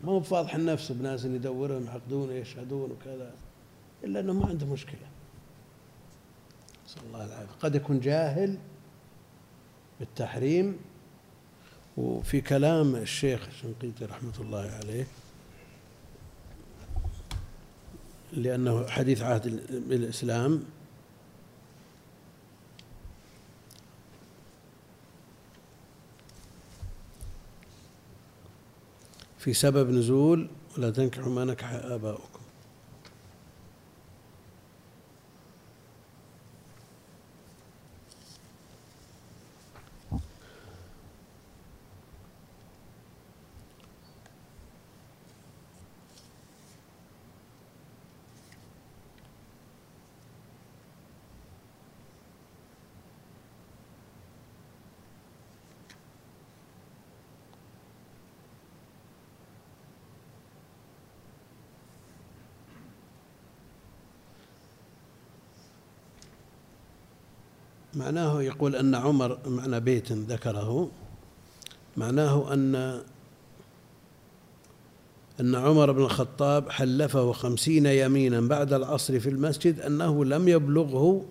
[0.05, 3.35] ما هو فاضح النفس بناس يدورون يعقدون ويشهدون وكذا
[4.05, 5.09] إلا إنه ما عنده مشكلة.
[6.87, 7.53] نسأل الله العافية.
[7.61, 8.59] قد يكون جاهل
[10.01, 10.79] بالتحريم
[11.97, 15.07] وفي كلام الشيخ الشنقيطي رحمة الله عليه
[18.33, 20.63] لأنه حديث عهد بالإسلام
[29.39, 32.32] في سبب نزول ولا تنكحوا ما نكح آباؤكم.
[68.13, 70.91] معناه يقول أن عمر معنى بيت ذكره
[71.97, 73.01] معناه أن
[75.41, 81.25] أن عمر بن الخطاب حلفه خمسين يمينا بعد العصر في المسجد أنه لم يبلغه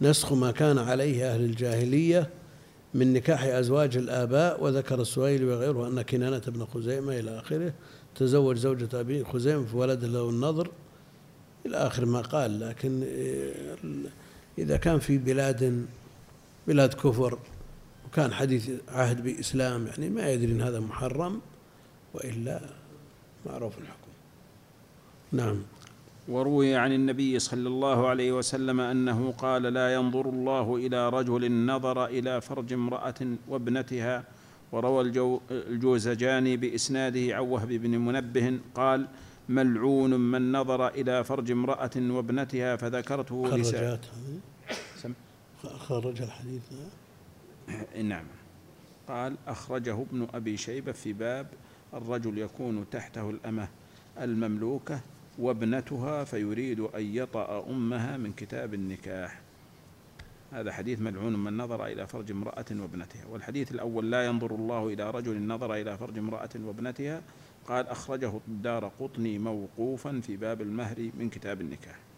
[0.00, 2.30] نسخ ما كان عليه أهل الجاهلية
[2.94, 7.72] من نكاح أزواج الآباء وذكر السويل وغيره أن كنانة بن خزيمة إلى آخره
[8.14, 10.70] تزوج زوجة أبي خزيمة في ولد له النظر
[11.66, 13.04] إلى آخر ما قال لكن
[14.58, 15.86] إذا كان في بلاد
[16.70, 17.38] بلاد كفر
[18.06, 21.40] وكان حديث عهد بإسلام يعني ما يدري أن هذا محرم
[22.14, 22.60] وإلا
[23.46, 24.10] معروف الحكم.
[25.32, 25.62] نعم.
[26.28, 32.06] وروي عن النبي صلى الله عليه وسلم أنه قال لا ينظر الله إلى رجل نظر
[32.06, 34.24] إلى فرج امرأة وابنتها.
[34.72, 35.00] وروى
[35.50, 39.06] الجوزجاني بإسناده عن وهب بن منبه قال
[39.48, 43.98] ملعون من نظر إلى فرج امرأة وابنتها فذكرته لسان
[45.66, 46.62] خرج الحديث.
[48.02, 48.24] نعم.
[49.08, 51.46] قال أخرجه ابن أبي شيبة في باب
[51.94, 53.68] الرجل يكون تحته الأمة
[54.20, 55.00] المملوكة
[55.38, 59.40] وابنتها فيريد أن يطأ أمها من كتاب النكاح.
[60.52, 63.26] هذا حديث ملعون من نظر إلى فرج امرأة وابنتها.
[63.26, 67.22] والحديث الأول لا ينظر الله إلى رجل نظر إلى فرج امرأة وابنتها.
[67.66, 72.09] قال أخرجه الدار قطني موقوفا في باب المهر من كتاب النكاح.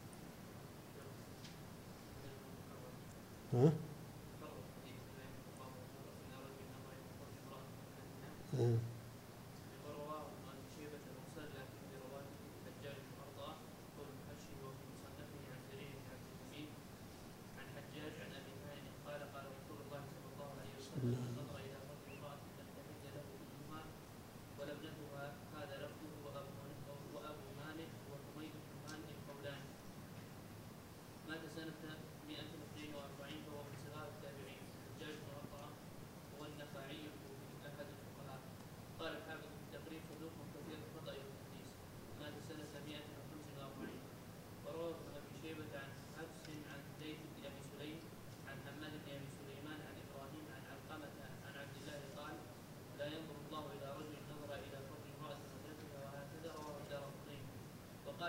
[3.54, 3.72] ها؟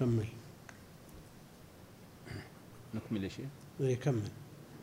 [0.00, 0.26] كمل.
[2.94, 3.46] نكمل يا شيخ.
[3.80, 4.22] اي كمل.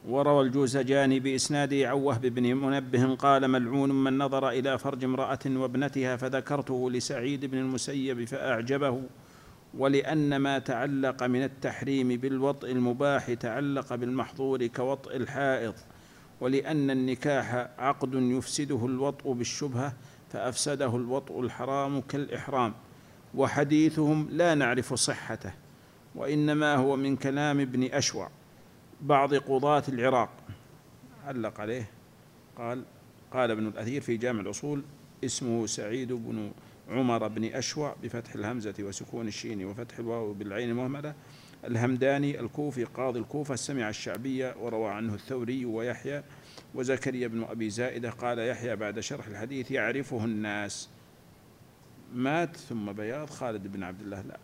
[0.07, 6.15] وروى الجوزجاني بإسناده عن وهب بن منبه قال ملعون من نظر إلى فرج امرأة وابنتها
[6.15, 9.03] فذكرته لسعيد بن المسيب فأعجبه
[9.77, 15.73] ولأن ما تعلق من التحريم بالوطء المباح تعلق بالمحظور كوطء الحائض
[16.41, 19.93] ولأن النكاح عقد يفسده الوطء بالشبهة
[20.31, 22.73] فأفسده الوطء الحرام كالإحرام.
[23.35, 25.53] وحديثهم لا نعرف صحته
[26.15, 28.29] وإنما هو من كلام ابن أشوع
[29.01, 30.29] بعض قضاة العراق.
[31.25, 31.89] علق عليه
[32.57, 32.83] قال
[33.31, 34.83] قال ابن الأثير في جامع الأصول
[35.23, 36.51] اسمه سعيد بن
[36.89, 41.15] عمر بن أشوع بفتح الهمزة وسكون الشين وفتح الواو بالعين المهملة
[41.65, 46.23] الهمداني الكوفي قاضي الكوفة سمع الشعبية وروى عنه الثوري ويحيى
[46.75, 50.89] وزكريا بن أبي زائدة قال يحيى بعد شرح الحديث يعرفه الناس.
[52.15, 54.21] مات ثم بياض خالد بن عبد الله.
[54.21, 54.37] لا.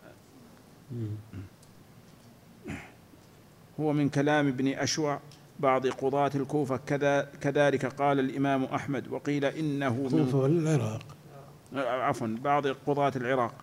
[3.80, 5.20] هو من كلام ابن أشوع
[5.60, 11.02] بعض قضاة الكوفة كذا كذلك قال الإمام أحمد وقيل إنه من الكوفة والعراق.
[11.74, 13.54] عفوا بعض قضاة العراق.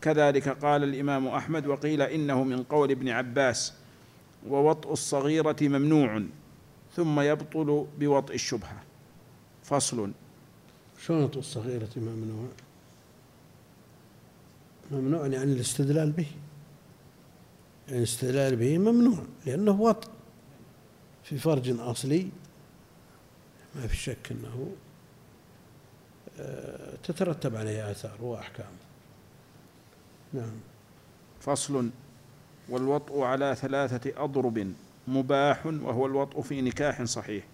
[0.00, 3.74] كذلك قال الإمام أحمد وقيل إنه من قول ابن عباس
[4.48, 6.22] ووطء الصغيرة ممنوع
[6.96, 8.82] ثم يبطل بوطء الشبهة.
[9.62, 10.10] فصل.
[11.00, 12.48] شنط الصغيرة ممنوع؟
[14.90, 16.26] ممنوع يعني الاستدلال به.
[17.86, 20.10] يعني الاستدلال به ممنوع لأنه وطء
[21.24, 22.28] في فرج أصلي
[23.74, 24.72] ما في شك أنه
[26.40, 28.72] آه، تترتب عليه آثار وأحكام.
[30.32, 30.60] نعم.
[31.40, 31.90] فصل
[32.68, 34.72] والوطء على ثلاثة أضرب
[35.08, 37.44] مباح وهو الوطء في نكاح صحيح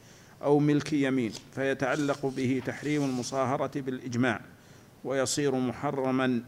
[0.42, 4.40] أو ملك يمين فيتعلق به تحريم المصاهرة بالإجماع
[5.04, 6.42] ويصير محرما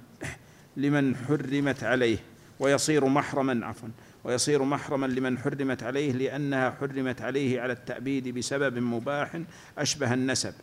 [0.77, 2.18] لمن حرمت عليه
[2.61, 3.89] ويصير محرما عفوا
[4.24, 9.41] ويصير محرما لمن حرمت عليه لأنها حرمت عليه على التأبيد بسبب مباح
[9.79, 10.55] أشبه النسب.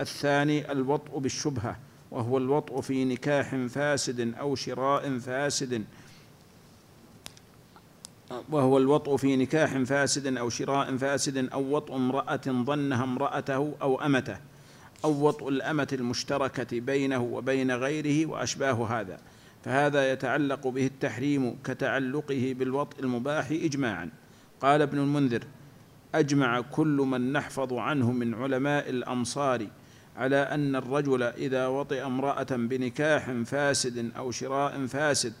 [0.00, 1.76] الثاني الوطء بالشبهة
[2.10, 5.84] وهو الوطء في نكاح فاسد أو شراء فاسد.
[8.50, 14.36] وهو الوطء في نكاح فاسد أو شراء فاسد أو وطء امرأة ظنها امرأته أو أمته
[15.04, 19.18] أو وطء الأمة المشتركة بينه وبين غيره وأشباه هذا.
[19.64, 24.10] فهذا يتعلق به التحريم كتعلقه بالوطء المباح إجماعا.
[24.60, 25.44] قال ابن المنذر
[26.14, 29.66] أجمع كل من نحفظ عنه من علماء الأمصار
[30.16, 35.32] على أن الرجل إذا وطئ امرأة بنكاح فاسد أو شراء فاسد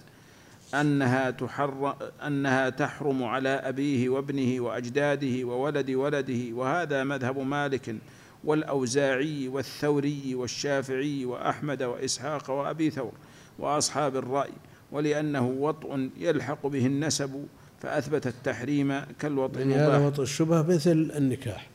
[0.74, 1.96] أنها تحر
[2.26, 6.54] أنها تحرم على أبيه وابنه وأجداده وولد ولده.
[6.56, 7.96] وهذا مذهب مالك
[8.44, 13.12] والأوزاعي والثوري والشافعي وأحمد وإسحاق وأبي ثور.
[13.58, 14.52] وأصحاب الرأي
[14.92, 17.46] ولأنه وطء يلحق به النسب
[17.82, 21.68] فأثبت التحريم كالوطء يعني هذا وطء الشبهة مثل النكاح.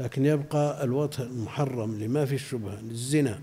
[0.00, 3.38] لكن يبقى الوطء المحرم لما في الشبهة للزنا.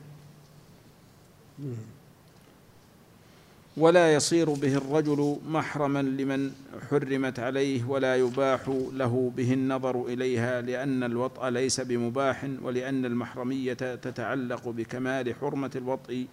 [3.77, 6.51] ولا يصير به الرجل محرما لمن
[6.89, 8.59] حرمت عليه ولا يباح
[8.93, 16.25] له به النظر إليها لأن الوطء ليس بمباح ولأن المحرمية تتعلق بكمال حرمة الوطء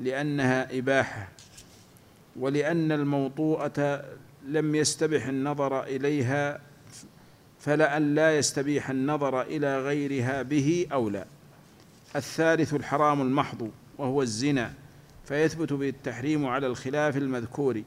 [0.00, 1.28] لأنها إباحة
[2.36, 4.04] ولأن الموطوءة
[4.46, 6.60] لم يستبح النظر إليها
[7.60, 11.24] فلأن لا يستبيح النظر إلى غيرها به أولى
[12.16, 14.72] الثالث الحرام المحض وهو الزنا
[15.24, 17.82] فيثبت به التحريم على الخلاف المذكور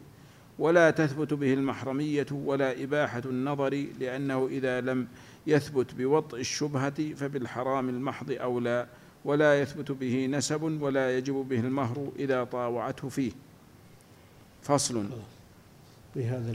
[0.59, 5.07] ولا تثبت به المحرمية ولا إباحة النظر لأنه إذا لم
[5.47, 8.87] يثبت بوطء الشبهة فبالحرام المحض أولى
[9.25, 13.31] ولا يثبت به نسب ولا يجب به المهر إذا طاوعته فيه.
[14.61, 15.05] فصل.
[16.15, 16.51] بهذا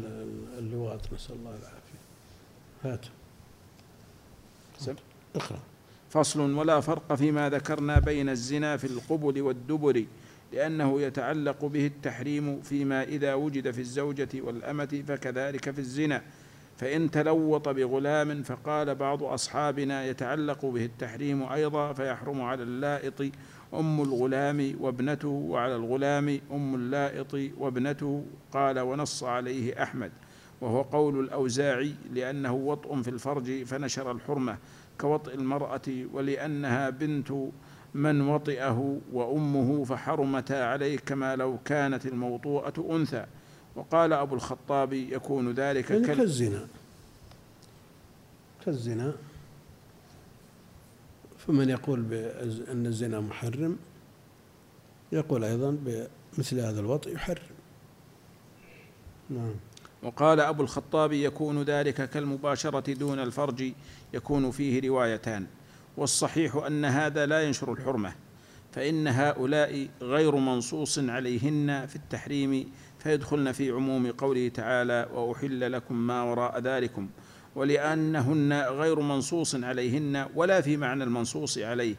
[0.59, 1.99] اللواط نسأل الله العافية.
[2.85, 3.07] هات
[5.37, 5.59] اقرأ.
[6.11, 6.41] فصل.
[6.41, 10.05] ولا فرق فيما ذكرنا بين الزنا في القبل والدبر
[10.53, 16.23] لأنه يتعلق به التحريم فيما إذا وجد في الزوجة والأمة فكذلك في الزنا.
[16.79, 23.21] فإن تلوط بغلام فقال بعض أصحابنا يتعلق به التحريم أيضا فيحرم على اللائط
[23.75, 30.13] أم الغلام وابنته وعلى الغلام أم اللائط وابنته قال ونص عليه أحمد
[30.61, 34.57] وهو قول الأوزاعي لأنه وطء في الفرج فنشر الحرمة
[35.01, 37.33] كوطئ المرأة ولأنها بنت
[37.95, 43.27] من وطئه وأمه فحرمتا عليه كما لو كانت الموطوءة أنثى
[43.79, 46.67] وقال أبو الخطاب يكون ذلك يعني كالزنا.
[48.65, 49.13] كالزنا.
[51.39, 53.77] فمن يقول بأن الزنا محرم
[55.13, 57.43] يقول أيضا بمثل هذا الوطء يحرم.
[59.31, 59.55] نعم.
[60.03, 63.73] وقال أبو الخطاب يكون ذلك كالمباشرة دون الفرج
[64.15, 65.47] يكون فيه روايتان.
[65.97, 68.15] والصحيح أن هذا لا ينشر الحرمة
[68.73, 76.23] فإن هؤلاء غير منصوص عليهن في التحريم فيدخلن في عموم قوله تعالى وأحل لكم ما
[76.23, 77.09] وراء ذلكم
[77.55, 81.95] ولأنهن غير منصوص عليهن ولا في معنى المنصوص عليه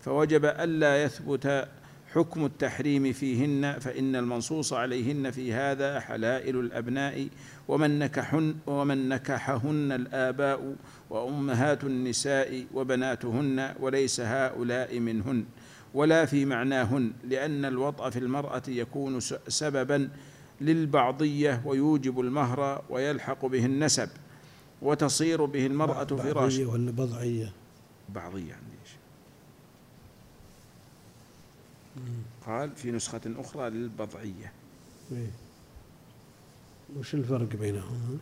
[0.00, 1.68] فوجب ألا يثبت
[2.14, 7.28] حكم التحريم فيهن فإن المنصوص عليهن في هذا حلائل الأبناء
[7.68, 10.74] ومن نكحن ومن نكحهن الآباء
[11.10, 15.44] وأمهات النساء وبناتهن وليس هؤلاء منهن
[15.94, 20.08] ولا في معناهن لأن الوطأ في المرأة يكون سببا
[20.64, 24.08] للبعضية ويوجب المهر ويلحق به النسب
[24.82, 26.58] وتصير به المرأة فراش.
[26.58, 27.52] ولا بضعية؟
[28.14, 28.74] بعضية عندي
[32.46, 34.52] قال في نسخة أخرى للبضعية.
[35.12, 35.30] إيه.
[36.96, 38.18] وش الفرق بينهم؟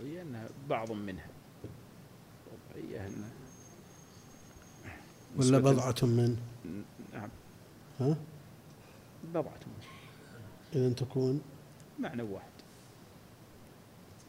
[0.00, 1.26] هي أنها بعض منها.
[2.74, 3.30] بضعية أنها
[5.36, 6.36] ولا بضعة من؟
[7.12, 7.28] نعم.
[8.00, 8.16] ها؟
[9.34, 9.85] بضعة من.
[10.76, 11.40] إذا تكون
[11.98, 12.46] معنى واحد.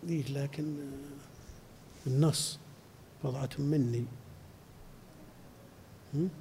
[0.10, 0.78] إيه لكن
[2.08, 2.60] النص
[3.24, 4.06] بضعة مني.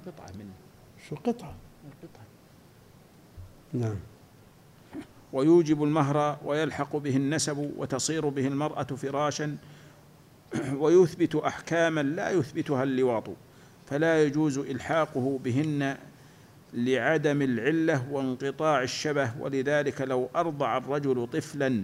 [0.05, 0.51] قطعة مني.
[1.09, 1.55] شو قطعة؟
[2.03, 2.25] قطعة
[3.73, 3.95] نعم.
[5.33, 9.57] ويوجب المهر ويلحق به النسب وتصير به المرأة فراشا
[10.73, 13.29] ويثبت أحكاما لا يثبتها اللواط
[13.85, 15.97] فلا يجوز إلحاقه بهن
[16.73, 21.83] لعدم العلة وانقطاع الشبه ولذلك لو أرضع الرجل طفلا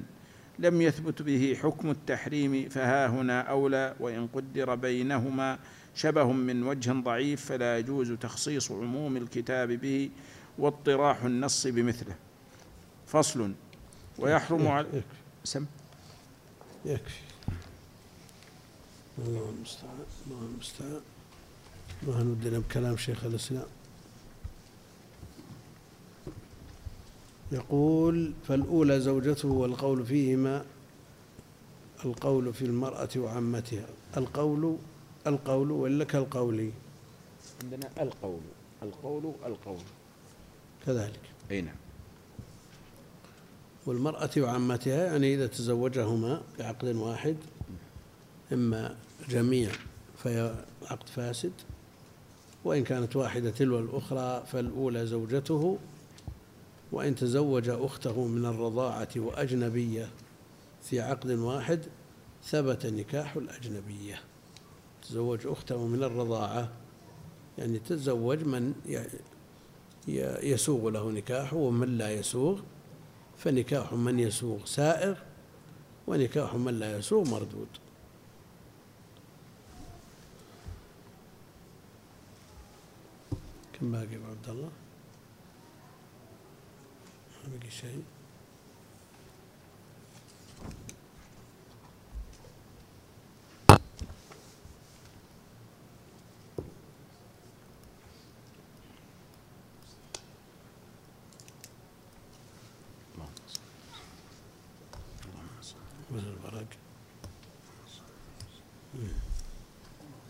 [0.59, 5.59] لم يثبت به حكم التحريم فها هنا أولى وإن قدر بينهما
[5.95, 10.09] شبه من وجه ضعيف فلا يجوز تخصيص عموم الكتاب به
[10.57, 12.15] واطراح النص بمثله.
[13.07, 13.51] فصل.
[14.19, 14.88] ويحرم على
[15.43, 15.65] سم.
[16.86, 17.21] يكفي.
[19.19, 21.01] الله المستعان الله المستعان
[22.07, 23.65] ما هنودنا بكلام شيخ الإسلام؟
[27.54, 30.66] يقول فالأولى زوجته والقول فيهما
[32.06, 33.86] القول في المرأة وعمتها.
[34.18, 34.78] القول
[35.28, 36.70] القول ولا كالقول؟
[37.64, 38.39] عندنا القول.
[38.84, 39.80] القول القول
[40.86, 41.20] كذلك.
[41.51, 41.76] أي نعم.
[43.86, 47.38] والمرأة وعمتها يعني إذا تزوجهما بعقد واحد
[48.54, 48.95] إما
[49.30, 49.72] جميع
[50.18, 51.51] فهي عقد فاسد
[52.66, 55.78] وإن كانت واحدة تلو الأخرى فالأولى زوجته
[56.94, 60.10] وإن تزوج أخته من الرضاعة وأجنبية
[60.82, 61.86] في عقد واحد
[62.44, 64.22] ثبت نكاح الأجنبية
[65.02, 66.70] تزوج أخته من الرضاعة
[67.58, 68.74] يعني تتزوج من
[70.44, 72.62] يسوغ له نكاحه ومن لا يسوغ
[73.38, 75.16] فنكاح من يسوغ سائغ
[76.08, 77.68] ونكاح من لا يسوغ مردود
[83.74, 84.82] كم باقي عبد الله؟
[87.48, 88.04] بقي شيء.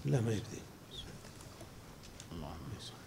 [0.06, 0.62] لا ما يبدي
[2.32, 3.04] اللهم صل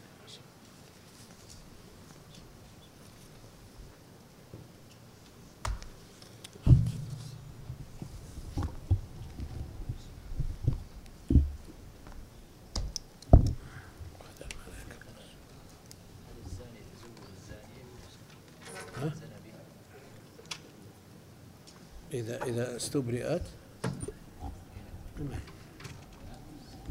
[22.20, 23.42] إذا إذا استبرئت.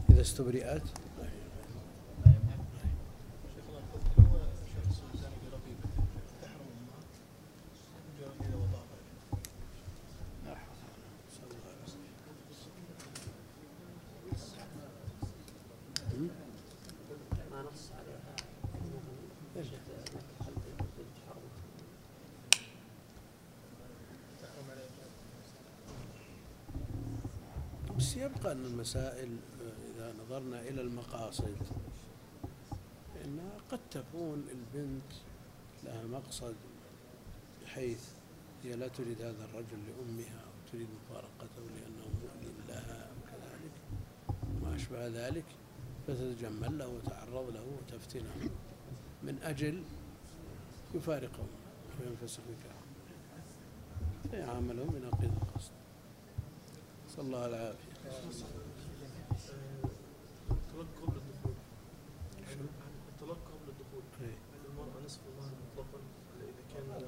[0.09, 0.81] إذا استبرئت.
[28.55, 29.37] أن المسائل
[29.95, 31.55] إذا نظرنا إلى المقاصد
[33.13, 35.11] فإنها قد تكون البنت
[35.83, 36.55] لها مقصد
[37.63, 38.03] بحيث
[38.63, 43.71] هي لا تريد هذا الرجل لأمها أو تريد مفارقته لأنه مؤلم لها أو كذلك
[44.63, 45.45] ما أشبه ذلك
[46.07, 48.49] فتتجمل له وتعرض له وتفتنه.
[49.23, 49.83] من أجل
[50.93, 51.45] يفارقه
[51.99, 52.85] وينفسخ نكاحه
[54.33, 55.71] يعاملهم ينقض القصد.
[57.07, 57.84] نسأل الله العافية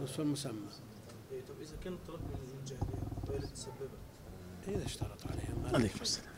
[0.02, 0.54] نصف المسمى
[1.32, 2.78] إيه طب إذا كان الطلاق من
[3.28, 4.00] وهي اللي تسببها
[4.68, 6.34] إذا اشترط عليها عليكم السلام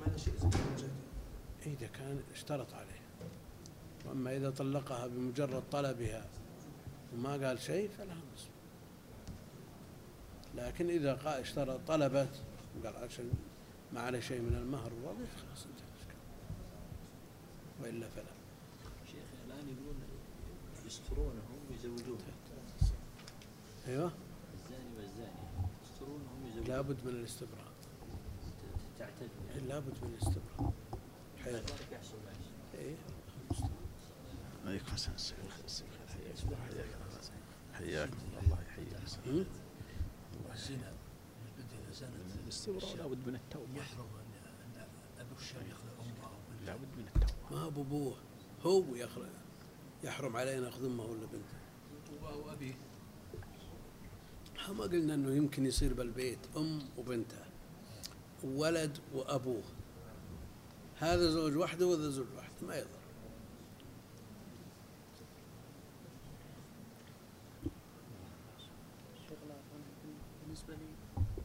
[0.00, 3.06] ما لا شيء إذا كان جهتين إذا كان اشترط عليها
[4.06, 6.26] وأما إذا طلقها بمجرد طلبها
[7.14, 8.48] وما قال شيء فلها نصف.
[10.54, 12.42] لكن إذا قال اشترط طلبت
[12.78, 13.30] وقال عشان
[13.96, 15.86] ما عليه شيء من المهر الوظيفة خلاص انتهى
[17.82, 18.32] وإلا فلا.
[19.06, 19.96] شيخ الآن يقولون
[20.86, 22.18] يسترونهم ويزوجونهم
[23.88, 24.12] أيوه.
[24.54, 27.72] الزاني والزانية يسترونهم ويزوجونهم لابد من الاستبراء.
[28.98, 30.72] تعتد يعني لابد من الاستبراء.
[31.44, 32.16] حيض ذلك يحصل
[32.74, 32.94] إيه.
[34.66, 35.40] عليكم السلام.
[36.18, 36.48] حياكم
[37.72, 38.58] حياك حياكم الله.
[38.62, 39.46] يحييك؟
[40.54, 40.92] الزنا
[42.44, 43.76] الاستبراء لابد من التوبة.
[43.76, 44.06] يحرم
[45.68, 47.34] ياخذ امه أو بنته لابد من التوبة.
[47.50, 48.16] ما هو بابوه
[48.62, 49.28] هو يخرج.
[50.04, 51.56] يحرم عليه ناخذ أمه ولا بنته.
[52.28, 52.74] أو ابيه
[54.68, 57.46] ما قلنا إنه يمكن يصير بالبيت أم وبنتها
[58.44, 59.62] ولد وأبوه.
[60.98, 62.66] هذا زوج وحده وهذا زوج وحده.
[62.66, 62.88] ما يضر
[69.28, 69.80] شيخ الله يرحمه،
[70.44, 70.86] بالنسبة لي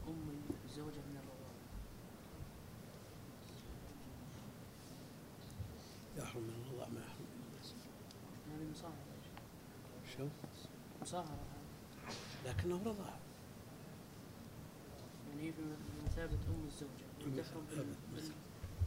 [0.08, 1.54] أم الزوجة من الرضاعة
[6.18, 7.76] يحرم من الرضاع ما يحرم من النسب
[8.50, 8.94] هذه مصاهرة
[10.16, 10.28] شو؟
[11.02, 12.50] مصاهرة هذه.
[12.50, 13.14] لكنه رضاع
[15.28, 15.52] يعني هي
[16.00, 17.42] بمثابة أم الزوجة.
[17.42, 17.66] تحرم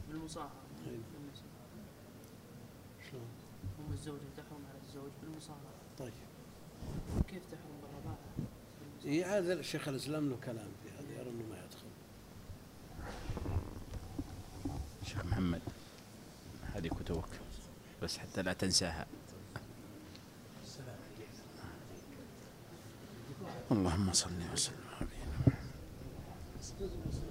[0.08, 0.90] بالمصاهرة أي.
[0.90, 1.46] بالنسبة.
[3.10, 3.26] شلون؟
[3.78, 6.12] أم الزوجة تحرم على الزوج بالمصاهرة طيب.
[7.28, 8.18] كيف تحرم بالرضاعة؟
[9.04, 11.86] إيه هذا الشيخ الإسلام له كلام في هذا يرى إنه ما يدخل.
[15.04, 15.62] شيخ محمد
[16.74, 17.28] هذه كتبك
[18.02, 19.06] بس حتى لا تنساها.
[23.70, 27.25] اللهم صل وسلم على نبينا محمد.